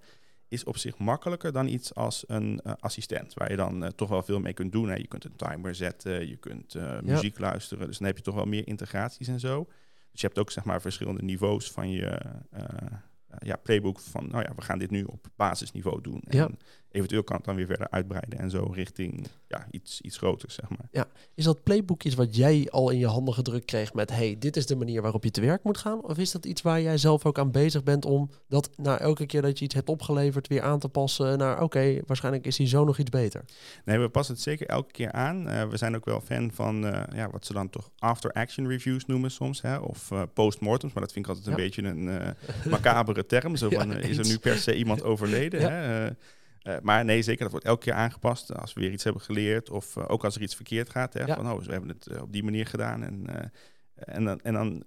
[0.49, 4.41] is op zich makkelijker dan iets als een assistent, waar je dan toch wel veel
[4.41, 4.89] mee kunt doen.
[4.89, 4.95] Hè.
[4.95, 8.45] Je kunt een timer zetten, je kunt muziek luisteren, dus dan heb je toch wel
[8.45, 9.65] meer integraties en zo.
[10.11, 12.21] Dus je hebt ook zeg maar verschillende niveaus van je
[13.39, 16.21] ja, playbook van, nou ja, we gaan dit nu op basisniveau doen.
[16.27, 16.51] En Ja.
[16.91, 20.69] Eventueel kan het dan weer verder uitbreiden en zo richting ja, iets, iets groters, zeg
[20.69, 21.07] maar.
[21.35, 24.11] Is dat playbook iets wat jij al in je handen gedrukt kreeg met...
[24.11, 26.03] hey, dit is de manier waarop je te werk moet gaan?
[26.05, 29.27] Of is dat iets waar jij zelf ook aan bezig bent om dat na elke
[29.27, 30.49] keer dat je iets hebt opgeleverd...
[30.49, 33.45] weer aan te passen naar oké, waarschijnlijk is die zo nog iets beter?
[33.85, 35.49] Nee, we passen het zeker elke keer aan.
[35.49, 39.07] Eh, we zijn ook wel fan van eh, ja, wat ze dan toch after-action reviews
[39.07, 39.63] noemen soms.
[39.63, 39.77] Hè?
[39.77, 41.65] Of eh postmortems, maar dat vind ik altijd een Ja.
[41.69, 42.35] beetje een
[42.71, 43.57] macabere term.
[43.57, 45.61] Zo Ja, van, is er nu per se iemand overleden?
[45.61, 45.69] Ja.
[45.71, 46.09] Hè?
[46.69, 49.23] Eh, eh, maar nee, zeker, dat wordt elke keer aangepast als we weer iets hebben
[49.23, 49.71] geleerd.
[49.71, 51.13] Of eh, ook als er iets verkeerd gaat.
[51.15, 51.25] Hè?
[51.25, 51.35] Ja.
[51.37, 53.03] Van, oh, we hebben het eh, op die manier gedaan.
[53.03, 53.47] En, eh,
[53.95, 54.85] en, dan, en dan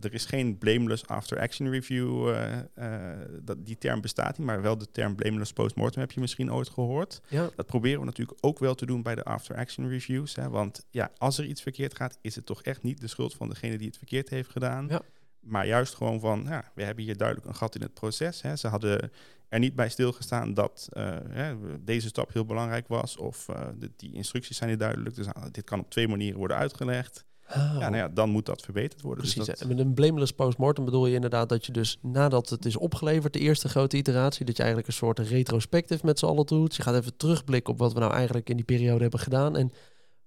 [0.00, 2.28] er is geen blameless after action review.
[2.28, 6.20] eh, eh, dat, die term bestaat niet, maar wel de term blameless postmortem heb je
[6.20, 7.20] misschien ooit gehoord.
[7.28, 10.34] Ja, Dat proberen we natuurlijk ook wel te doen bij de after action reviews.
[10.34, 10.48] Hè?
[10.48, 13.48] Want ja, als er iets verkeerd gaat, is het toch echt niet de schuld van
[13.48, 14.86] degene die het verkeerd heeft gedaan.
[14.88, 15.02] Ja.
[15.40, 18.42] Maar juist gewoon van, ja, we hebben hier duidelijk een gat in het proces.
[18.42, 18.56] Hè?
[18.56, 19.10] Ze hadden
[19.48, 23.16] er niet bij stilgestaan dat eh, hè, deze stap heel belangrijk was.
[23.16, 25.14] Of eh, de, die instructies zijn niet duidelijk.
[25.14, 27.24] Dus ah, dit kan op twee manieren worden uitgelegd.
[27.46, 29.24] Ah, Ja, nou ja, dan moet dat verbeterd worden.
[29.24, 29.44] Precies.
[29.46, 32.64] Dus En dat, met een blameless postmortem bedoel je inderdaad dat je dus nadat het
[32.64, 36.46] is opgeleverd, de eerste grote iteratie, dat je eigenlijk een soort retrospectief met z'n allen
[36.46, 36.76] doet.
[36.76, 39.56] Je gaat even terugblikken op wat we nou eigenlijk in die periode hebben gedaan.
[39.56, 39.72] En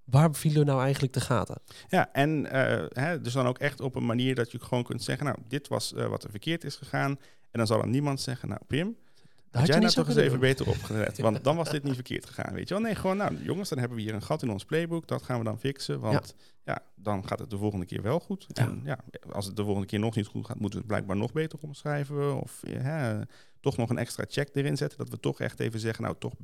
[0.04, 1.60] waar vielen nou eigenlijk de gaten?
[1.88, 5.02] ja, en eh, hè, dus dan ook echt op een manier dat je gewoon kunt
[5.02, 7.10] zeggen, nou, dit was eh, wat er verkeerd is gegaan.
[7.50, 10.16] En dan zal er niemand zeggen, nou Pim, Daar Had had jij nou toch eens
[10.16, 11.18] even beter opgelet?
[11.26, 12.82] Want dan was dit niet verkeerd gegaan, weet je wel?
[12.82, 15.08] Nee, gewoon, nou jongens, dan hebben we hier een gat in ons playbook.
[15.08, 18.44] Dat gaan we dan fixen, want ja, dan gaat het de volgende keer wel goed.
[18.48, 18.62] Ja.
[18.62, 18.98] En ja,
[19.32, 21.58] als het de volgende keer nog niet goed gaat, moeten we het blijkbaar nog beter
[21.62, 22.40] omschrijven.
[22.42, 23.24] Of ja,
[23.60, 24.98] toch nog een extra check erin zetten.
[24.98, 26.34] Dat we toch echt even zeggen, nou toch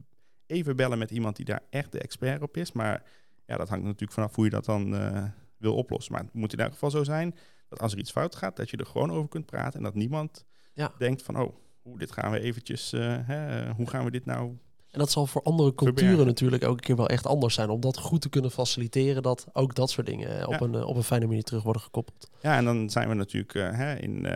[0.46, 2.72] even bellen met iemand die daar echt de expert op is.
[2.72, 3.02] Maar
[3.50, 5.24] ja, dat hangt natuurlijk vanaf hoe je dat dan eh,
[5.56, 6.12] wil oplossen.
[6.12, 7.34] Maar het moet in elk geval zo zijn
[7.68, 9.78] dat als er iets fout gaat, dat je er gewoon over kunt praten.
[9.78, 10.92] En dat niemand Ja.
[10.98, 14.24] denkt van, oh, hoe, dit gaan we eventjes, eh, hè, eh, hoe gaan we dit
[14.24, 14.58] nou
[14.90, 16.26] En dat zal voor andere culturen Verbergen.
[16.26, 17.68] natuurlijk ook een keer wel echt anders zijn.
[17.70, 20.60] Om dat goed te kunnen faciliteren, dat ook dat soort dingen op, Ja.
[20.60, 22.30] een, op een fijne manier terug worden gekoppeld.
[22.42, 24.26] Ja, en dan zijn we natuurlijk hè, in,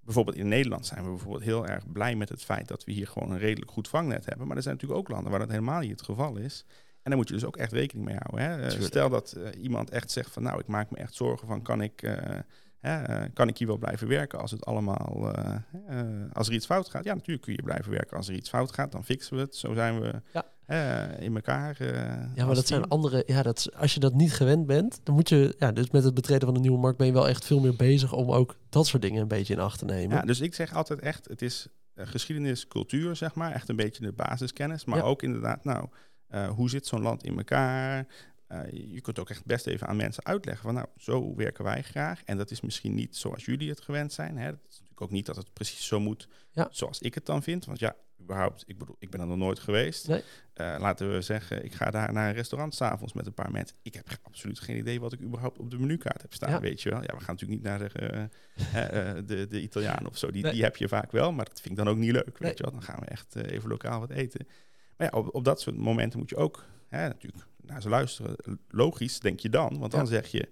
[0.00, 3.06] bijvoorbeeld in Nederland zijn we bijvoorbeeld heel erg blij met het feit dat we hier
[3.06, 4.46] gewoon een redelijk goed vangnet hebben.
[4.46, 6.64] Maar er zijn natuurlijk ook landen waar dat helemaal niet het geval is.
[7.06, 8.50] En daar moet je dus ook echt rekening mee houden.
[8.60, 8.66] Hè.
[8.68, 11.62] Eh, stel dat eh, iemand echt zegt van nou, ik maak me echt zorgen van
[11.62, 12.38] kan ik, eh,
[12.78, 15.32] hè, kan ik hier wel blijven werken als het allemaal,
[16.32, 17.04] als er iets fout gaat.
[17.04, 18.16] Ja, natuurlijk kun je blijven werken.
[18.16, 19.56] Als er iets fout gaat, dan fixen we het.
[19.56, 20.44] Zo zijn we Ja.
[20.66, 21.76] eh, in elkaar.
[21.80, 21.88] eh,
[22.34, 23.22] Ja, maar dat zijn andere.
[23.26, 25.54] Ja, dat, is- als je dat niet gewend bent, dan moet je.
[25.58, 27.76] Ja, dus met het betreden van de nieuwe markt ben je wel echt veel meer
[27.76, 30.16] bezig om ook dat soort dingen een beetje in acht te nemen.
[30.16, 33.52] Ja, dus ik zeg altijd echt, het is geschiedenis, cultuur, zeg maar.
[33.52, 34.84] Echt een beetje de basiskennis.
[34.84, 35.04] Maar Ja.
[35.04, 35.88] ook inderdaad, nou,
[36.28, 38.06] eh, hoe zit zo'n land in elkaar?
[38.46, 41.82] Eh, je kunt ook echt best even aan mensen uitleggen van, nou, zo werken wij
[41.82, 42.22] graag.
[42.24, 44.36] En dat is misschien niet zoals jullie het gewend zijn.
[44.36, 44.44] Hè.
[44.46, 46.68] Het is natuurlijk ook niet dat het precies zo moet Ja.
[46.70, 47.64] zoals ik het dan vind.
[47.64, 50.08] Want ja, überhaupt, ik bedoel, ik ben er nog nooit geweest.
[50.08, 50.22] Nee.
[50.52, 53.76] Eh, laten we zeggen, ik ga daar naar een restaurant s'avonds met een paar mensen.
[53.82, 56.60] Ik heb absoluut geen idee wat ik überhaupt op de menukaart heb staan, Ja.
[56.60, 57.00] weet je wel.
[57.02, 58.28] Ja, we gaan natuurlijk niet naar de,
[59.26, 60.30] de, de Italiaan of zo.
[60.30, 60.52] Die, Nee.
[60.52, 62.52] die heb je vaak wel, maar dat vind ik dan ook niet leuk, weet Nee.
[62.56, 62.72] je wel.
[62.72, 64.46] Dan gaan we echt even lokaal wat eten.
[64.96, 68.36] Maar ja, op, op dat soort momenten moet je ook hè, natuurlijk naar ze luisteren.
[68.68, 70.06] Logisch, denk je dan, want dan Ja.
[70.06, 70.48] zeg je...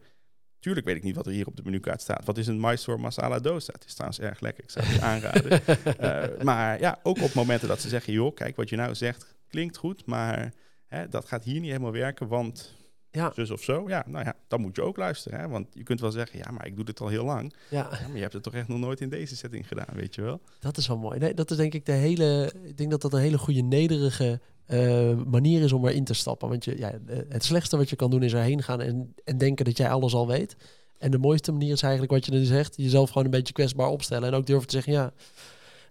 [0.59, 2.25] Tuurlijk weet ik niet wat er hier op de menukaart staat.
[2.25, 3.73] Wat is een Mysore masala dosa?
[3.73, 5.67] Het is trouwens erg lekker, ik zou het je aanraden.
[5.99, 8.13] Eh, maar ja, ook op momenten dat ze zeggen...
[8.13, 10.53] joh, kijk, wat je nou zegt klinkt goed, maar
[10.87, 12.75] hè, dat gaat hier niet helemaal werken, want
[13.15, 13.89] Ja, zus of zo.
[13.89, 15.41] Ja, nou ja, dan moet je ook luisteren.
[15.41, 15.49] Hè?
[15.49, 17.55] Want je kunt wel zeggen, ja, maar ik doe dit al heel lang.
[17.71, 20.15] ja, Ja, maar je hebt het toch echt nog nooit in deze setting gedaan, weet
[20.15, 20.41] je wel?
[20.61, 21.19] dat is wel mooi.
[21.19, 22.53] Nee, dat is denk ik de hele.
[22.63, 26.49] Ik denk dat dat een hele goede nederige eh, manier is om erin te stappen.
[26.49, 29.39] Want je, ja, eh, het slechtste wat je kan doen is erheen gaan en, en
[29.39, 30.57] denken dat jij alles al weet.
[30.99, 33.89] En de mooiste manier is eigenlijk wat je nu zegt, jezelf gewoon een beetje kwetsbaar
[33.89, 34.29] opstellen.
[34.29, 35.13] En ook durven te zeggen, ja,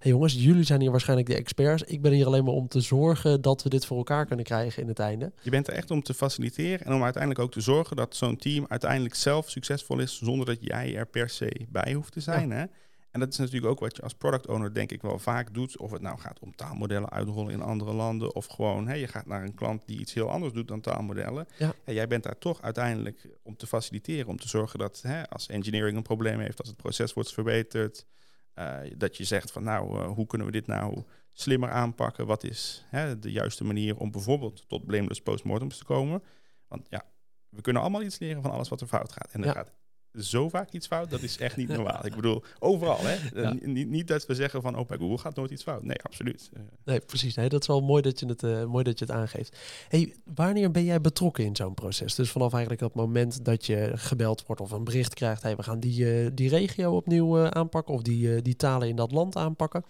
[0.04, 1.84] hey jongens, jullie zijn hier waarschijnlijk de experts.
[1.84, 4.82] Ik ben hier alleen maar om te zorgen dat we dit voor elkaar kunnen krijgen
[4.82, 5.32] in het einde.
[5.42, 8.38] Je bent er echt om te faciliteren en om uiteindelijk ook te zorgen dat zo'n
[8.38, 12.52] team uiteindelijk zelf succesvol is, zonder dat jij er per se bij hoeft te zijn.
[12.52, 12.66] Hè?
[13.12, 15.78] En dat is natuurlijk ook wat je als product owner denk ik wel vaak doet.
[15.78, 18.36] Of het nou gaat om taalmodellen uitrollen in andere landen.
[18.36, 21.48] Of gewoon, hè, je gaat naar een klant die iets heel anders doet dan taalmodellen.
[21.58, 21.74] Ja.
[21.84, 24.28] En jij bent daar toch uiteindelijk om te faciliteren.
[24.28, 28.06] Om te zorgen dat hè, als engineering een probleem heeft, als het proces wordt verbeterd.
[28.54, 32.26] Eh, dat je zegt van nou, eh, hoe kunnen we dit nou slimmer aanpakken?
[32.26, 36.24] Wat is hè, de juiste manier om bijvoorbeeld tot blameless postmortems te komen?
[36.68, 37.04] Want ja,
[37.50, 39.32] we kunnen allemaal iets leren van alles wat er fout gaat.
[39.32, 39.54] En er Ja.
[39.54, 39.72] gaat
[40.20, 42.06] zo vaak iets fout, dat is echt niet normaal.
[42.06, 42.98] Ik bedoel, overal.
[43.02, 43.42] Hè?
[43.42, 43.52] Ja.
[43.52, 45.84] Eh, niet, niet dat we zeggen van, oh, bij Google gaat nooit iets fout.
[45.84, 46.50] Nee, absoluut.
[46.54, 47.36] Eh, Nee, precies.
[47.36, 49.58] Nee, dat is wel mooi dat je het, eh, mooi dat je het aangeeft.
[49.88, 52.16] Hey, wanneer ben jij betrokken in zo'n proces?
[52.16, 55.42] Dus vanaf eigenlijk dat moment dat je gebeld wordt of een bericht krijgt...
[55.42, 59.36] Hey, we gaan die, die regio opnieuw aanpakken of die, die talen in dat land
[59.36, 59.86] aanpakken...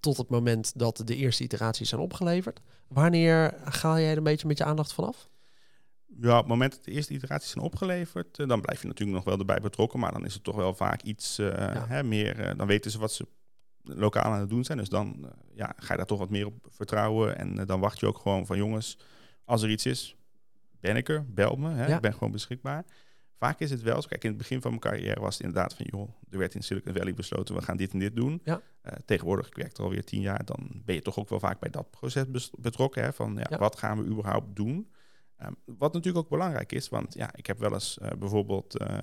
[0.00, 2.60] tot het moment dat de eerste iteraties zijn opgeleverd.
[2.88, 5.28] Wanneer ga jij er een beetje met je aandacht vanaf?
[6.20, 9.16] Ja, op het moment dat de eerste iteraties zijn opgeleverd, eh, dan blijf je natuurlijk
[9.16, 10.00] nog wel erbij betrokken.
[10.00, 12.40] Maar dan is het toch wel vaak iets eh, hè, meer.
[12.40, 13.26] eh, dan weten ze wat ze
[13.82, 14.78] lokaal aan het doen zijn.
[14.78, 17.38] Dus dan ja, ga je daar toch wat meer op vertrouwen.
[17.38, 18.98] En dan wacht je ook gewoon van jongens,
[19.44, 20.16] als er iets is,
[20.80, 21.70] ben ik er, bel me.
[21.70, 21.94] Hè, Ja.
[21.96, 22.84] Ik ben gewoon beschikbaar.
[23.36, 24.08] Vaak is het wel zo.
[24.08, 26.62] Kijk, in het begin van mijn carrière was het inderdaad van joh, er werd in
[26.62, 28.40] Silicon Valley besloten, we gaan dit en dit doen.
[28.44, 28.60] Ja.
[29.04, 31.70] Tegenwoordig, ik werk er alweer tien jaar, dan ben je toch ook wel vaak bij
[31.70, 33.02] dat proces betrokken.
[33.02, 33.58] Hè, van Ja.
[33.58, 34.90] wat gaan we überhaupt doen?
[35.38, 38.98] Ehm, wat natuurlijk ook belangrijk is, want ja, ik heb wel eens eh, bijvoorbeeld eh,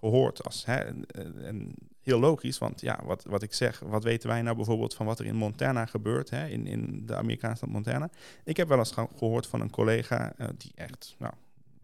[0.00, 1.04] gehoord als hè, en,
[1.44, 5.06] en heel logisch, want ja, wat, wat ik zeg, wat weten wij nou bijvoorbeeld van
[5.06, 8.10] wat er in Montana gebeurt, hè, in, in de Amerikaanse stad Montana?
[8.44, 11.32] Ik heb wel eens ge- gehoord van een collega eh, die echt nou,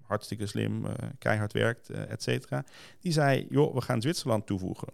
[0.03, 0.85] hartstikke slim,
[1.19, 2.65] keihard werkt, et cetera.
[3.01, 4.89] Die zei, joh, we gaan Zwitserland toevoegen.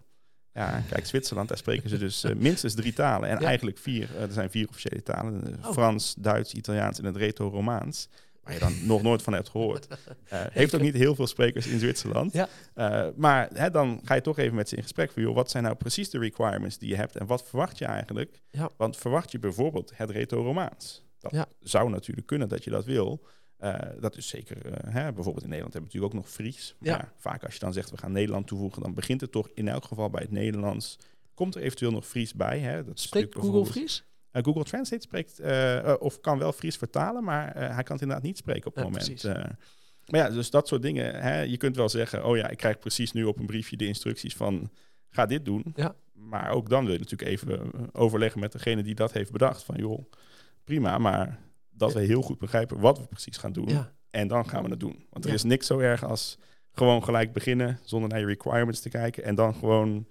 [0.51, 3.29] Ja, kijk, Zwitserland, daar spreken ze dus minstens drie talen.
[3.29, 3.45] En Ja.
[3.47, 4.17] eigenlijk vier.
[4.19, 5.57] Er zijn vier officiële talen.
[5.65, 5.71] Oh.
[5.71, 8.09] Frans, Duits, Italiaans en het Reto-Romaans.
[8.45, 9.87] Waar je dan nog nooit van hebt gehoord.
[10.25, 12.33] Eh, heeft ook niet heel veel sprekers in Zwitserland.
[12.33, 12.47] Ja.
[12.73, 15.21] Eh, maar hè, dan ga je toch even met ze in gesprek van...
[15.23, 17.15] Joh, wat zijn nou precies de requirements die je hebt...
[17.15, 18.41] en wat verwacht je eigenlijk?
[18.49, 18.69] Ja.
[18.77, 21.03] Want verwacht je bijvoorbeeld het Reto-Romaans?
[21.19, 21.45] Dat Ja.
[21.59, 23.25] zou natuurlijk kunnen dat je dat wil...
[23.57, 24.57] Eh, dat is zeker,
[24.89, 26.75] hè, bijvoorbeeld in Nederland hebben we natuurlijk ook nog Fries.
[26.79, 29.67] Maar vaak als je dan zegt we gaan Nederland toevoegen, dan begint het toch in
[29.67, 30.97] elk geval bij het Nederlands.
[31.33, 32.59] Komt er eventueel nog Fries bij?
[32.59, 32.83] Hè?
[32.85, 34.03] Dat Spreekt Google Fries?
[34.35, 38.01] Eh, Google Translate spreekt, eh, eh, of kan wel Fries vertalen, maar hij kan het
[38.01, 39.23] inderdaad niet spreken op het Ja, moment.
[40.05, 41.21] maar ja, dus dat soort dingen.
[41.21, 41.41] Hè?
[41.41, 44.35] Je kunt wel zeggen, oh ja, ik krijg precies nu op een briefje de instructies
[44.35, 44.69] van
[45.09, 45.63] ga dit doen.
[45.75, 45.95] Ja.
[46.13, 49.63] Maar ook dan wil je natuurlijk even overleggen met degene die dat heeft bedacht.
[49.63, 50.05] Van joh,
[50.63, 53.67] prima, maar dat we heel goed begrijpen wat we precies gaan doen.
[53.67, 53.91] Ja.
[54.09, 55.05] En dan gaan we het doen.
[55.09, 55.35] Want er Ja.
[55.35, 56.37] is niks zo erg als
[56.71, 59.23] gewoon gelijk beginnen zonder naar je requirements te kijken.
[59.23, 60.07] En dan gewoon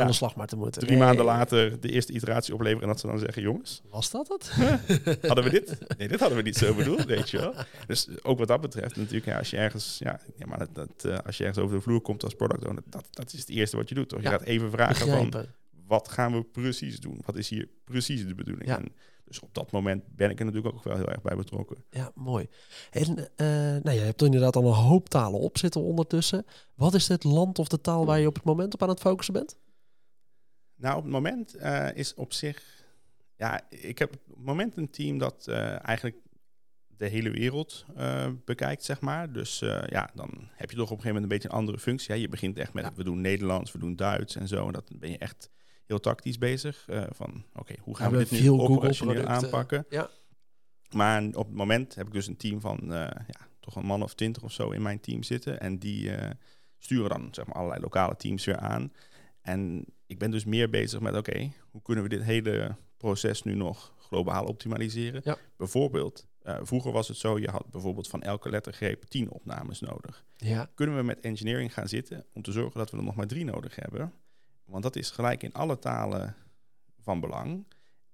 [0.00, 0.80] Aan de slag maar te moeten.
[0.82, 1.04] drie Nee.
[1.06, 2.82] maanden later de eerste iteratie opleveren.
[2.82, 4.48] En dat ze dan zeggen, jongens, Was dat het?
[5.28, 5.78] hadden we dit?
[5.98, 7.54] Nee, dit hadden we niet zo bedoeld, weet je wel.
[7.86, 11.04] Dus ook wat dat betreft natuurlijk, ja, als je ergens, ja, ja maar dat, dat,
[11.04, 13.48] eh, als je ergens over de vloer komt als product owner, dat, dat is het
[13.48, 14.22] eerste wat je doet, toch?
[14.22, 15.44] Je gaat even vragen van,
[15.86, 17.20] wat gaan we precies doen?
[17.24, 18.66] Wat is hier precies de bedoeling?
[18.68, 18.76] Ja.
[18.78, 18.92] En
[19.24, 21.76] dus op dat moment ben ik er natuurlijk ook wel heel erg bij betrokken.
[21.90, 22.46] Ja, mooi.
[22.90, 23.46] En eh
[23.82, 26.46] nou, je hebt er inderdaad al een hoop talen op zitten ondertussen.
[26.74, 29.00] Wat is het land of de taal waar je op het moment op aan het
[29.00, 29.56] focussen bent?
[30.78, 32.84] Nou, op het moment eh, is op zich.
[33.36, 36.16] Ja, ik heb op het moment een team dat eh, eigenlijk
[36.86, 39.32] de hele wereld eh, bekijkt, zeg maar.
[39.32, 42.14] Dus ja, dan heb je toch op een gegeven moment een beetje een andere functie.
[42.14, 42.20] Hè.
[42.20, 42.92] Je begint echt met, Ja.
[42.94, 44.66] we doen Nederlands, we doen Duits en zo.
[44.66, 45.50] En dat ben je echt
[45.86, 46.86] heel tactisch bezig.
[47.10, 49.86] van, oké, hoe gaan we met dit nu operationeel aanpakken?
[49.88, 50.10] Ja.
[50.90, 52.80] Maar op het moment heb ik dus een team van,
[53.26, 55.60] ja, toch een man of twintig of zo in mijn team zitten.
[55.60, 56.10] En die
[56.78, 58.92] sturen dan, zeg maar, allerlei lokale teams weer aan.
[59.40, 63.54] En ik ben dus meer bezig met, oké, hoe kunnen we dit hele proces nu
[63.54, 65.20] nog globaal optimaliseren?
[65.24, 65.36] Ja.
[65.56, 70.24] Bijvoorbeeld, eh, vroeger was het zo, je had bijvoorbeeld van elke lettergreep tien opnames nodig.
[70.36, 73.26] Ja, Kunnen we met engineering gaan zitten om te zorgen dat we er nog maar
[73.26, 74.12] drie nodig hebben?
[74.64, 76.36] Want dat is gelijk in alle talen
[77.00, 77.64] van belang.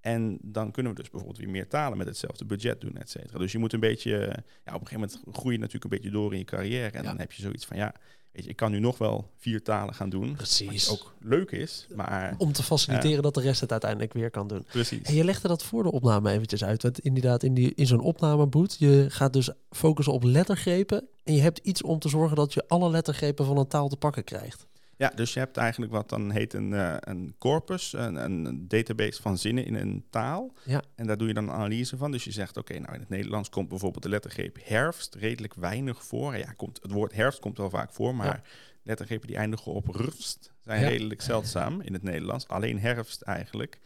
[0.05, 3.39] En dan kunnen we dus bijvoorbeeld weer meer talen met hetzelfde budget doen, et cetera.
[3.39, 5.99] Dus je moet een beetje, eh, ja, op een gegeven moment groei je natuurlijk een
[6.01, 6.91] beetje door in je carrière.
[6.91, 7.09] En Ja.
[7.09, 7.95] dan heb je zoiets van, ja,
[8.33, 10.35] weet je, ik kan nu nog wel vier talen gaan doen.
[10.35, 10.89] precies.
[10.89, 14.49] Wat ook leuk is, maar Om te faciliteren dat de rest het uiteindelijk weer kan
[14.49, 14.65] doen.
[14.71, 15.03] precies.
[15.03, 16.83] En je legde dat voor de opname eventjes uit.
[16.83, 21.09] Want inderdaad, in, die, in zo'n opnameboot, je gaat dus focussen op lettergrepen.
[21.25, 23.97] En je hebt iets om te zorgen dat je alle lettergrepen van een taal te
[23.97, 24.67] pakken krijgt.
[24.97, 29.23] Ja, dus je hebt eigenlijk wat dan heet een, eh, een corpus, een, een database
[29.23, 30.53] van zinnen in een taal.
[30.65, 30.83] Ja.
[30.95, 32.11] En daar doe je dan een analyse van.
[32.11, 36.05] Dus je zegt, oké, nou in het Nederlands komt bijvoorbeeld de lettergreep herfst redelijk weinig
[36.05, 36.37] voor.
[36.37, 38.43] Ja, komt, het woord herfst komt wel vaak voor, maar Ja.
[38.83, 40.89] lettergrepen die eindigen op rust zijn Ja.
[40.89, 42.49] redelijk zeldzaam in het Nederlands.
[42.49, 43.81] Alleen herfst eigenlijk.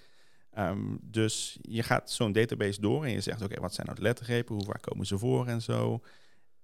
[0.52, 4.04] Ehm, dus je gaat zo'n database door en je zegt, oké, wat zijn nou de
[4.04, 4.54] lettergrepen?
[4.54, 6.00] Hoe vaak komen ze voor en zo?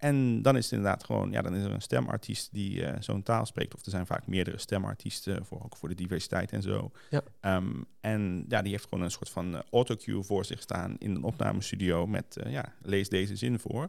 [0.04, 3.22] En dan is het inderdaad gewoon, ja, dan is er een stemartiest die eh, zo'n
[3.22, 3.74] taal spreekt.
[3.74, 6.90] Of er zijn vaak meerdere stemartiesten, voor, ook voor de diversiteit en zo.
[7.10, 7.22] Ja.
[7.40, 11.14] Ehm, en ja, die heeft gewoon een soort van eh, autocue voor zich staan in
[11.14, 13.80] een opnamestudio met, eh, ja, lees deze zin voor.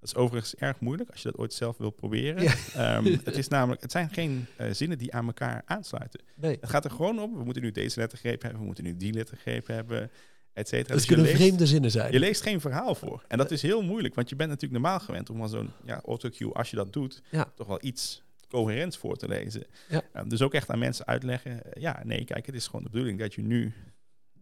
[0.00, 2.42] Dat is overigens erg moeilijk als je dat ooit zelf wil proberen.
[2.42, 2.54] Ja.
[2.74, 6.20] Ehm, het, is namelijk, het zijn geen zinnen die aan elkaar aansluiten.
[6.34, 8.96] Nee, Het gaat er gewoon om, we moeten nu deze lettergreep hebben, we moeten nu
[8.96, 10.10] die lettergreep hebben,
[10.52, 10.94] et cetera.
[10.94, 12.12] Dus kunnen leest- vreemde zinnen zijn.
[12.12, 13.24] je leest geen verhaal voor.
[13.28, 16.00] En dat is heel moeilijk, want je bent natuurlijk normaal gewend om al zo'n ja,
[16.04, 17.52] autocue, als je dat doet, Ja.
[17.54, 19.64] toch wel iets coherents voor te lezen.
[19.88, 20.02] Ja.
[20.16, 22.90] Um, dus ook echt aan mensen uitleggen, eh, ja, nee, kijk, het is gewoon de
[22.90, 23.72] bedoeling dat je nu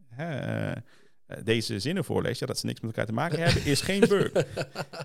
[0.08, 0.76] hè, eh, eh,
[1.44, 2.40] deze zinnen voorleest.
[2.40, 4.32] Ja, dat ze niks met elkaar te maken hebben, is geen bug.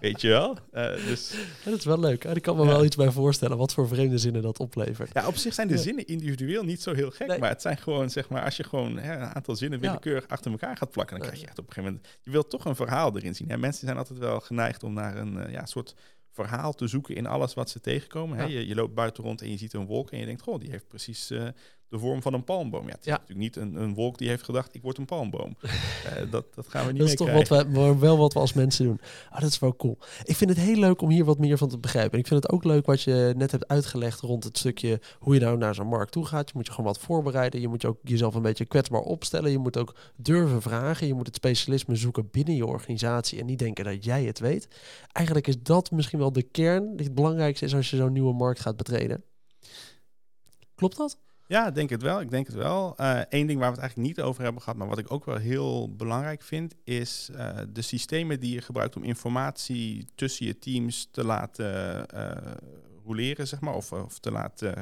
[0.01, 0.57] Weet je wel?
[0.71, 1.31] Eh, dus
[1.63, 2.23] Ja, dat is wel leuk.
[2.23, 2.67] Ik kan me Ja.
[2.67, 5.09] wel iets bij voorstellen wat voor vreemde zinnen dat oplevert.
[5.13, 5.79] ja, op zich zijn de Ja.
[5.81, 7.39] zinnen individueel niet zo heel gek, Nee.
[7.39, 10.51] maar het zijn gewoon, zeg maar, als je gewoon hè, een aantal zinnen willekeurig achter
[10.51, 12.75] elkaar gaat plakken, dan krijg je echt op een gegeven moment, je wilt toch een
[12.75, 13.49] verhaal erin zien.
[13.49, 13.57] Hè?
[13.57, 15.95] Mensen zijn altijd wel geneigd om naar een eh, ja, soort
[16.31, 18.38] verhaal te zoeken in alles wat ze tegenkomen.
[18.38, 18.43] Hè?
[18.43, 20.69] Je, je loopt buiten rond en je ziet een wolk en je denkt, goh, die
[20.69, 21.47] heeft precies eh,
[21.93, 22.86] de vorm van een palmboom.
[22.86, 23.12] Ja, het is Ja.
[23.12, 25.56] natuurlijk niet een, een wolk die heeft gedacht, ik word een palmboom.
[26.03, 28.53] Eh, dat, dat gaan we niet Dat is toch wat we, wel wat we als
[28.53, 28.99] mensen doen.
[29.29, 29.97] Ah, dat is wel cool.
[30.23, 32.12] Ik vind het heel leuk om hier wat meer van te begrijpen.
[32.12, 35.34] En ik vind het ook leuk wat je net hebt uitgelegd rond het stukje hoe
[35.34, 36.47] je nou naar zo'n markt toe gaat.
[36.47, 37.62] Je moet je gewoon wat voorbereiden.
[37.62, 39.51] Je moet je ook jezelf een beetje kwetsbaar opstellen.
[39.51, 41.08] Je moet ook durven vragen.
[41.08, 44.67] Je moet het specialisme zoeken binnen je organisatie en niet denken dat jij het weet.
[45.12, 48.34] Eigenlijk is dat misschien wel de kern die het belangrijkste is als je zo'n nieuwe
[48.34, 49.23] markt gaat betreden.
[50.75, 51.17] Klopt dat?
[51.53, 52.21] Ja, denk het wel.
[52.21, 52.93] Ik denk het wel.
[53.29, 55.37] Eén ding waar we het eigenlijk niet over hebben gehad, maar wat ik ook wel
[55.37, 57.29] heel belangrijk vind, is
[57.69, 62.05] de systemen die je gebruikt om informatie tussen je teams te laten
[63.05, 64.77] roleren, zeg maar, of, of te laten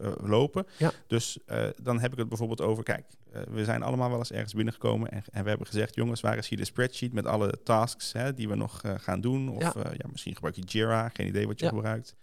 [0.00, 0.66] uh, lopen.
[0.78, 0.92] Ja.
[1.06, 3.06] Dus uh, dan heb ik het bijvoorbeeld over, kijk,
[3.50, 6.48] we zijn allemaal wel eens ergens binnengekomen en, en, we hebben gezegd, jongens, waar is
[6.48, 9.48] hier de spreadsheet met alle tasks hè, die we nog gaan doen?
[9.48, 9.72] Of Ja.
[9.76, 10.08] ja.
[10.10, 11.70] misschien gebruik je Jira, geen idee wat je Ja.
[11.70, 12.16] gebruikt.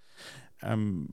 [0.58, 1.04] Ehm,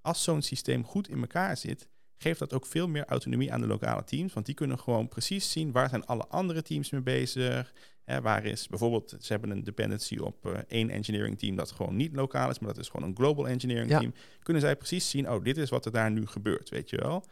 [0.00, 3.66] als zo'n systeem goed in elkaar zit, geeft dat ook veel meer autonomie aan de
[3.66, 4.32] lokale teams.
[4.32, 7.72] Want die kunnen gewoon precies zien waar zijn alle andere teams mee bezig.
[8.04, 11.96] Hè, waar is bijvoorbeeld, ze hebben een dependency op eh, één engineering team dat gewoon
[11.96, 13.98] niet lokaal is, maar dat is gewoon een global engineering Ja.
[13.98, 14.14] team.
[14.42, 17.24] Kunnen zij precies zien, oh, dit is wat er daar nu gebeurt, weet je wel.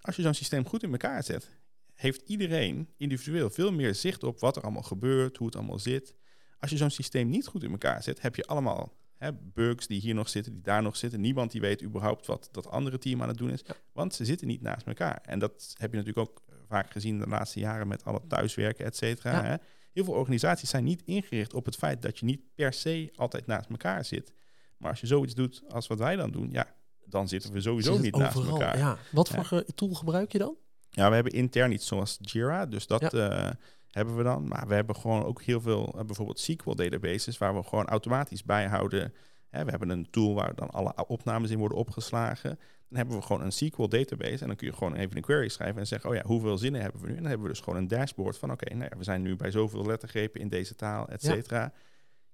[0.00, 1.50] Als je zo'n systeem goed in elkaar zet,
[1.94, 6.14] heeft iedereen individueel veel meer zicht op wat er allemaal gebeurt, hoe het allemaal zit.
[6.58, 8.92] Als je zo'n systeem niet goed in elkaar zet, heb je allemaal
[9.22, 11.20] hè, bugs die hier nog zitten, die daar nog zitten.
[11.20, 13.74] Niemand die weet überhaupt wat dat andere team aan het doen is, Ja.
[13.92, 15.20] want ze zitten niet naast elkaar.
[15.22, 18.84] En dat heb je natuurlijk ook eh, vaak gezien de laatste jaren met alle thuiswerken,
[18.84, 19.44] et cetera.
[19.46, 19.60] Ja.
[19.92, 23.46] Heel veel organisaties zijn niet ingericht op het feit dat je niet per se altijd
[23.46, 24.32] naast elkaar zit.
[24.76, 27.92] Maar als je zoiets doet als wat wij dan doen, ja, dan zitten we sowieso
[27.92, 28.60] Zit niet naast overal?
[28.60, 28.78] elkaar.
[28.78, 28.98] Ja.
[29.12, 30.56] Wat voor ge- tool gebruik je dan?
[30.90, 33.50] Ja, we hebben intern iets zoals Jira, dus dat eh,
[33.92, 34.48] hebben we dan.
[34.48, 38.44] Maar we hebben gewoon ook heel veel, eh, bijvoorbeeld SQL databases, waar we gewoon automatisch
[38.44, 39.14] bijhouden.
[39.48, 42.58] Hè, we hebben een tool waar dan alle opnames in worden opgeslagen.
[42.88, 45.48] Dan hebben we gewoon een SQL database en dan kun je gewoon even een query
[45.48, 47.12] schrijven en zeggen, oh ja, hoeveel zinnen hebben we nu?
[47.12, 49.36] En dan hebben we dus gewoon een dashboard van, oké, nou ja, we zijn nu
[49.36, 51.28] bij zoveel lettergrepen in deze taal, et Ja.
[51.32, 51.72] cetera.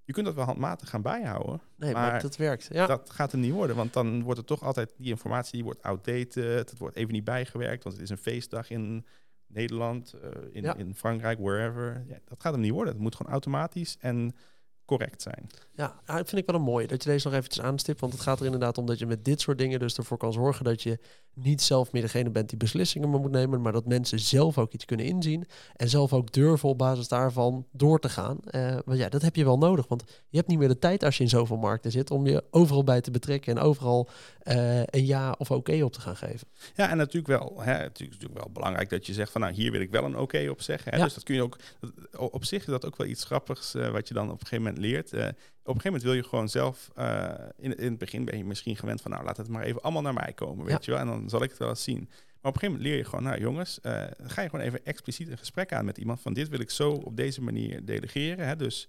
[0.05, 2.69] Je kunt dat wel handmatig gaan bijhouden, Nee, maar, Maar dat werkt.
[2.73, 2.87] Ja.
[2.87, 5.83] dat gaat er niet worden, want dan wordt het toch altijd die informatie die wordt
[5.83, 6.71] outdated.
[6.71, 9.07] Het wordt even niet bijgewerkt, want het is een feestdag in
[9.49, 10.75] Nederland, eh, in, Ja.
[10.77, 12.05] in Frankrijk, wherever.
[12.09, 12.93] Ja, dat gaat hem niet worden.
[12.93, 14.35] Het moet gewoon automatisch en
[14.85, 15.47] correct zijn.
[15.73, 18.01] Ja, dat vind ik wel een mooie dat je deze nog eventjes aanstipt.
[18.01, 20.33] Want het gaat er inderdaad om dat je met dit soort dingen dus ervoor kan
[20.33, 20.99] zorgen dat je
[21.35, 24.85] niet zelf meer degene bent die beslissingen moet nemen, maar dat mensen zelf ook iets
[24.85, 28.39] kunnen inzien en zelf ook durven op basis daarvan door te gaan.
[28.45, 31.05] Eh, want ja, dat heb je wel nodig, want je hebt niet meer de tijd
[31.05, 34.09] als je in zoveel markten zit om je overal bij te betrekken en overal
[34.49, 36.49] eh, een ja of oké op te gaan geven.
[36.75, 39.53] Ja, en natuurlijk wel, hè, het is natuurlijk wel belangrijk dat je zegt van nou,
[39.53, 40.93] hier wil ik wel een oké op zeggen.
[40.93, 40.99] Hè.
[40.99, 41.05] Ja.
[41.05, 41.59] Dus dat kun je ook,
[42.17, 44.65] op zich is dat ook wel iets grappigs eh, wat je dan op een gegeven
[44.65, 45.13] moment leert.
[45.13, 45.25] Eh, op
[45.75, 46.91] een gegeven moment wil je gewoon zelf,
[47.57, 50.03] in, in het begin ben je misschien gewend van nou, laat het maar even allemaal
[50.03, 51.01] naar mij komen, weet je wel.
[51.01, 52.09] En dan zal ik het wel eens zien.
[52.41, 53.79] Maar op een gegeven moment leer je gewoon, nou jongens,
[54.23, 56.91] ga je gewoon even expliciet een gesprek aan met iemand van dit wil ik zo
[56.91, 58.47] op deze manier delegeren.
[58.47, 58.57] Hè.
[58.57, 58.89] Dus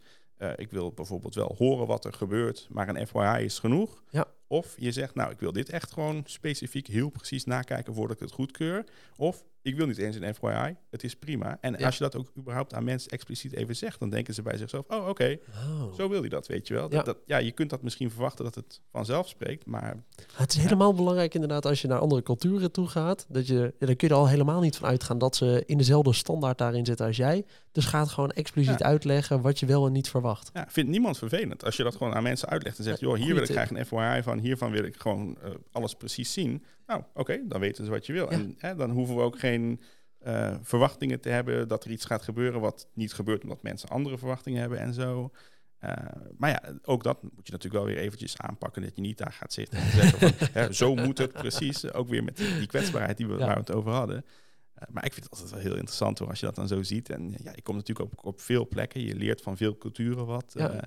[0.56, 4.04] ik wil bijvoorbeeld wel horen wat er gebeurt, maar een FYI is genoeg.
[4.10, 4.28] Ja.
[4.52, 8.22] Of je zegt, nou, ik wil dit echt gewoon specifiek heel precies nakijken voordat ik
[8.22, 8.86] het goedkeur.
[9.16, 11.58] Of ik wil niet eens een FYI, het is prima.
[11.62, 11.86] En Ja.
[11.86, 14.86] als je dat ook überhaupt aan mensen expliciet even zegt, dan denken ze bij zichzelf,
[14.88, 15.94] oh oké, Oh.
[15.94, 16.84] zo wil je dat, weet je wel.
[16.84, 16.90] Ja.
[16.90, 20.04] Dat, dat, ja, je kunt dat misschien verwachten dat het vanzelf spreekt, maar
[20.34, 23.26] Het is helemaal belangrijk inderdaad als je naar andere culturen toe gaat.
[23.30, 26.14] Dat je, daar kun je er al helemaal niet van uitgaan dat ze in dezelfde
[26.14, 27.46] standaard daarin zitten als jij.
[27.72, 30.50] Dus ga het gewoon expliciet uitleggen wat je wel en niet verwacht.
[30.54, 31.64] ja, vindt niemand vervelend.
[31.66, 33.86] Als je dat gewoon aan mensen uitlegt en zegt, joh, hier wil ik graag een
[33.86, 36.64] FYI van, hiervan wil ik gewoon eh, alles precies zien.
[36.90, 38.26] Nou, oké, dan weten ze wat je wil.
[38.26, 38.32] Ja.
[38.32, 39.82] En hè, dan hoeven we ook geen
[40.20, 44.18] eh, verwachtingen te hebben dat er iets gaat gebeuren wat niet gebeurt omdat mensen andere
[44.18, 45.32] verwachtingen hebben en zo.
[45.78, 45.94] Eh,
[46.38, 48.82] maar ja, ook dat moet je natuurlijk wel weer eventjes aanpakken.
[48.82, 51.94] Dat je niet daar gaat zitten en zeggen van, hè, zo moet het precies.
[51.94, 53.46] Ook weer met die, kwetsbaarheid die we, Ja.
[53.46, 54.26] waar we het over hadden.
[54.74, 56.84] Eh, maar ik vind het altijd wel heel interessant hoor, als je dat dan zo
[56.84, 57.10] ziet.
[57.10, 59.02] En ja, je komt natuurlijk ook op veel plekken.
[59.02, 60.54] Je leert van veel culturen wat.
[60.58, 60.70] Ja.
[60.70, 60.82] Eh,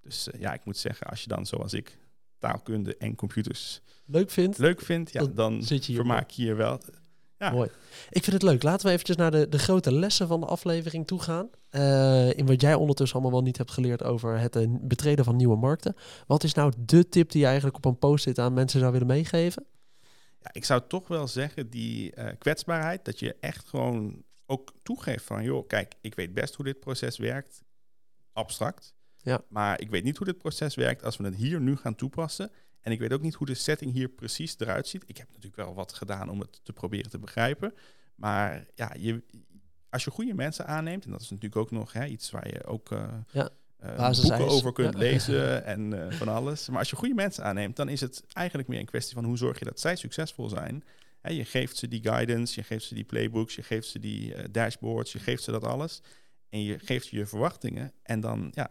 [0.00, 1.98] dus eh, ja, ik moet zeggen, als je dan zoals ik
[2.38, 6.54] taalkunde en computers Leuk vindt, leuk vindt, ja, Dan zit je hier vermaak je je
[6.54, 6.80] wel.
[7.38, 7.50] Ja.
[7.50, 7.70] Mooi.
[8.10, 8.62] Ik vind het leuk.
[8.62, 11.50] Laten we eventjes naar de, de grote lessen van de aflevering toe gaan.
[11.70, 15.36] Eh, in wat jij ondertussen allemaal wel niet hebt geleerd over het eh, betreden van
[15.36, 15.96] nieuwe markten.
[16.26, 19.06] Wat is nou de tip die je eigenlijk op een post-it aan mensen zou willen
[19.06, 19.66] meegeven?
[20.40, 25.24] Ja, ik zou toch wel zeggen, die eh, kwetsbaarheid, dat je echt gewoon ook toegeeft
[25.24, 27.62] van, joh, kijk, ik weet best hoe dit proces werkt,
[28.32, 28.94] abstract.
[29.26, 29.40] Ja.
[29.48, 32.50] Maar ik weet niet hoe dit proces werkt als we het hier nu gaan toepassen.
[32.80, 35.04] En ik weet ook niet hoe de setting hier precies eruit ziet.
[35.06, 37.74] Ik heb natuurlijk wel wat gedaan om het te proberen te begrijpen.
[38.14, 39.22] Maar ja, je,
[39.90, 42.64] als je goede mensen aanneemt, en dat is natuurlijk ook nog hè, iets waar je
[42.64, 44.98] ook eh, Ja, eh, boeken over kunt Ja.
[44.98, 46.68] lezen en eh, van alles.
[46.68, 49.36] Maar als je goede mensen aanneemt, dan is het eigenlijk meer een kwestie van hoe
[49.36, 50.84] zorg je dat zij succesvol zijn.
[51.20, 54.50] Hè, je geeft ze die guidance, je geeft ze die playbooks, je geeft ze die
[54.50, 56.02] dashboards, je geeft ze dat alles.
[56.48, 57.92] En je geeft je verwachtingen.
[58.02, 58.70] En dan ja,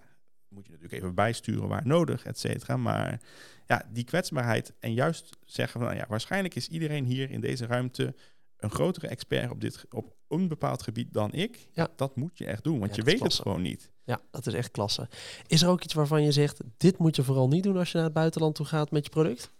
[0.55, 2.77] moet je natuurlijk even bijsturen waar nodig, et cetera.
[2.77, 3.21] Maar
[3.65, 7.65] ja, die kwetsbaarheid en juist zeggen van, nou ja, waarschijnlijk is iedereen hier in deze
[7.65, 8.15] ruimte
[8.57, 11.67] een grotere expert op, dit, op een bepaald gebied dan ik.
[11.71, 11.87] Ja.
[11.95, 13.91] Dat moet je echt doen, want Ja, je weet het gewoon niet.
[14.03, 15.07] Ja, dat is echt klasse.
[15.47, 17.95] Is er ook iets waarvan je zegt, dit moet je vooral niet doen als je
[17.95, 19.51] naar het buitenland toe gaat met je product?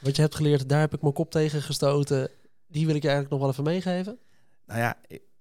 [0.00, 2.30] Wat je hebt geleerd, daar heb ik mijn kop tegen gestoten.
[2.66, 4.18] Die wil ik je eigenlijk nog wel even meegeven.
[4.66, 4.96] Nou ja,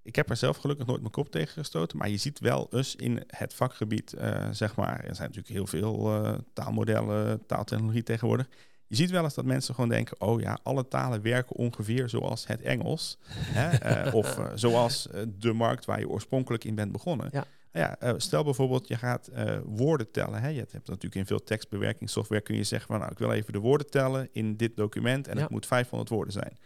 [0.08, 1.97] ik, heb er zelf gelukkig nooit mijn kop tegen gestoten.
[1.97, 5.68] Maar je ziet wel eens in het vakgebied, eh, zeg maar, er zijn natuurlijk heel
[5.68, 8.47] veel eh, taalmodellen, taaltechnologie tegenwoordig.
[8.88, 12.47] Je ziet wel eens dat mensen gewoon denken, oh ja, alle talen werken ongeveer zoals
[12.47, 13.18] het Engels.
[13.60, 13.78] hè?
[13.78, 15.08] eh, of zoals
[15.39, 17.30] de markt waar je oorspronkelijk in bent begonnen.
[17.32, 17.45] Ja.
[17.72, 19.30] Nou ja, stel bijvoorbeeld, je gaat
[19.66, 20.41] woorden tellen.
[20.41, 20.47] Hè?
[20.47, 23.60] Je hebt natuurlijk in veel tekstbewerkingssoftware kun je zeggen van, nou, ik wil even de
[23.60, 25.41] woorden tellen in dit document en Ja.
[25.41, 26.58] het moet 500 woorden zijn.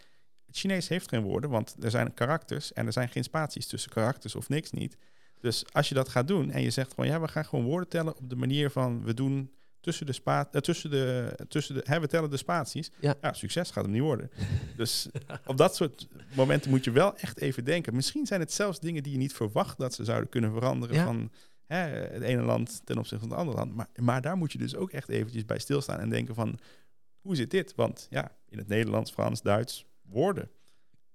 [0.52, 3.92] Het Chinees heeft geen woorden, want er zijn karakters en er zijn geen spaties tussen
[3.92, 4.98] karakters of niks niet.
[5.40, 7.90] Dus als je dat gaat doen en je zegt gewoon, ja, we gaan gewoon woorden
[7.90, 11.82] tellen op de manier van, we doen tussen de spa, eh, tussen de, tussen de,
[11.86, 12.92] hè, we tellen de spaties.
[13.00, 13.16] Ja.
[13.32, 14.32] succes gaat hem niet worden.
[14.78, 15.08] dus
[15.46, 17.96] op dat soort momenten moet je wel echt even denken.
[17.96, 21.06] Misschien zijn het zelfs dingen die je niet verwacht dat ze zouden kunnen veranderen Ja.
[21.06, 21.32] van
[21.66, 23.76] hè, het ene land ten opzichte van het andere land.
[23.76, 26.60] Maar, maar daar moet je dus ook echt eventjes bij stilstaan en denken van,
[27.22, 27.76] hoe zit dit?
[27.76, 30.50] Want ja, in het Nederlands, Frans, Duits, woorden.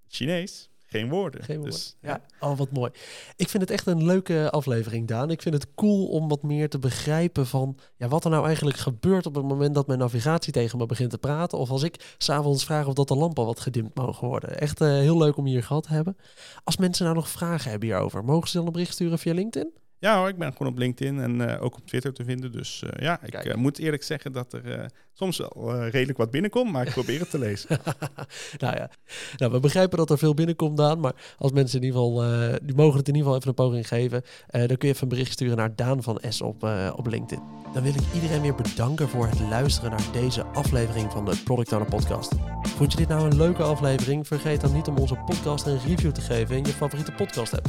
[0.08, 1.42] Chinees, geen woorden.
[1.42, 1.74] Geen woorden.
[1.74, 2.90] Dus, Ja, oh wat mooi.
[3.36, 5.30] Ik vind het echt een leuke aflevering, Daan.
[5.30, 8.76] Ik vind het cool om wat meer te begrijpen van ja, wat er nou eigenlijk
[8.76, 11.58] gebeurt op het moment dat mijn navigatie tegen me begint te praten.
[11.58, 14.58] Of als ik s'avonds vraag of dat de lampen wat gedimd mogen worden.
[14.58, 16.16] Echt eh, heel leuk om je hier gehad te hebben.
[16.64, 19.72] Als mensen nou nog vragen hebben hierover, mogen ze dan een bericht sturen via LinkedIn?
[19.98, 22.52] Ja hoor, ik ben gewoon op LinkedIn en eh, ook op Twitter te vinden.
[22.52, 26.72] Dus eh, ja, ik eh, moet eerlijk zeggen dat er soms wel redelijk wat binnenkomt,
[26.72, 27.68] maar ik probeer het te lezen.
[28.58, 28.90] nou ja,
[29.36, 31.00] nou, we begrijpen dat er veel binnenkomt, Daan.
[31.00, 33.88] Maar als mensen in ieder geval, die mogen het in ieder geval even een poging
[33.88, 34.22] geven.
[34.46, 36.62] dan kun je even een bericht sturen naar Daan van S op,
[36.96, 37.44] op LinkedIn.
[37.72, 41.72] Dan wil ik iedereen weer bedanken voor het luisteren naar deze aflevering van de Product
[41.72, 42.32] Owner Podcast.
[42.62, 44.26] Vond je dit nou een leuke aflevering?
[44.26, 47.68] Vergeet dan niet om onze podcast een review te geven in je favoriete podcast app.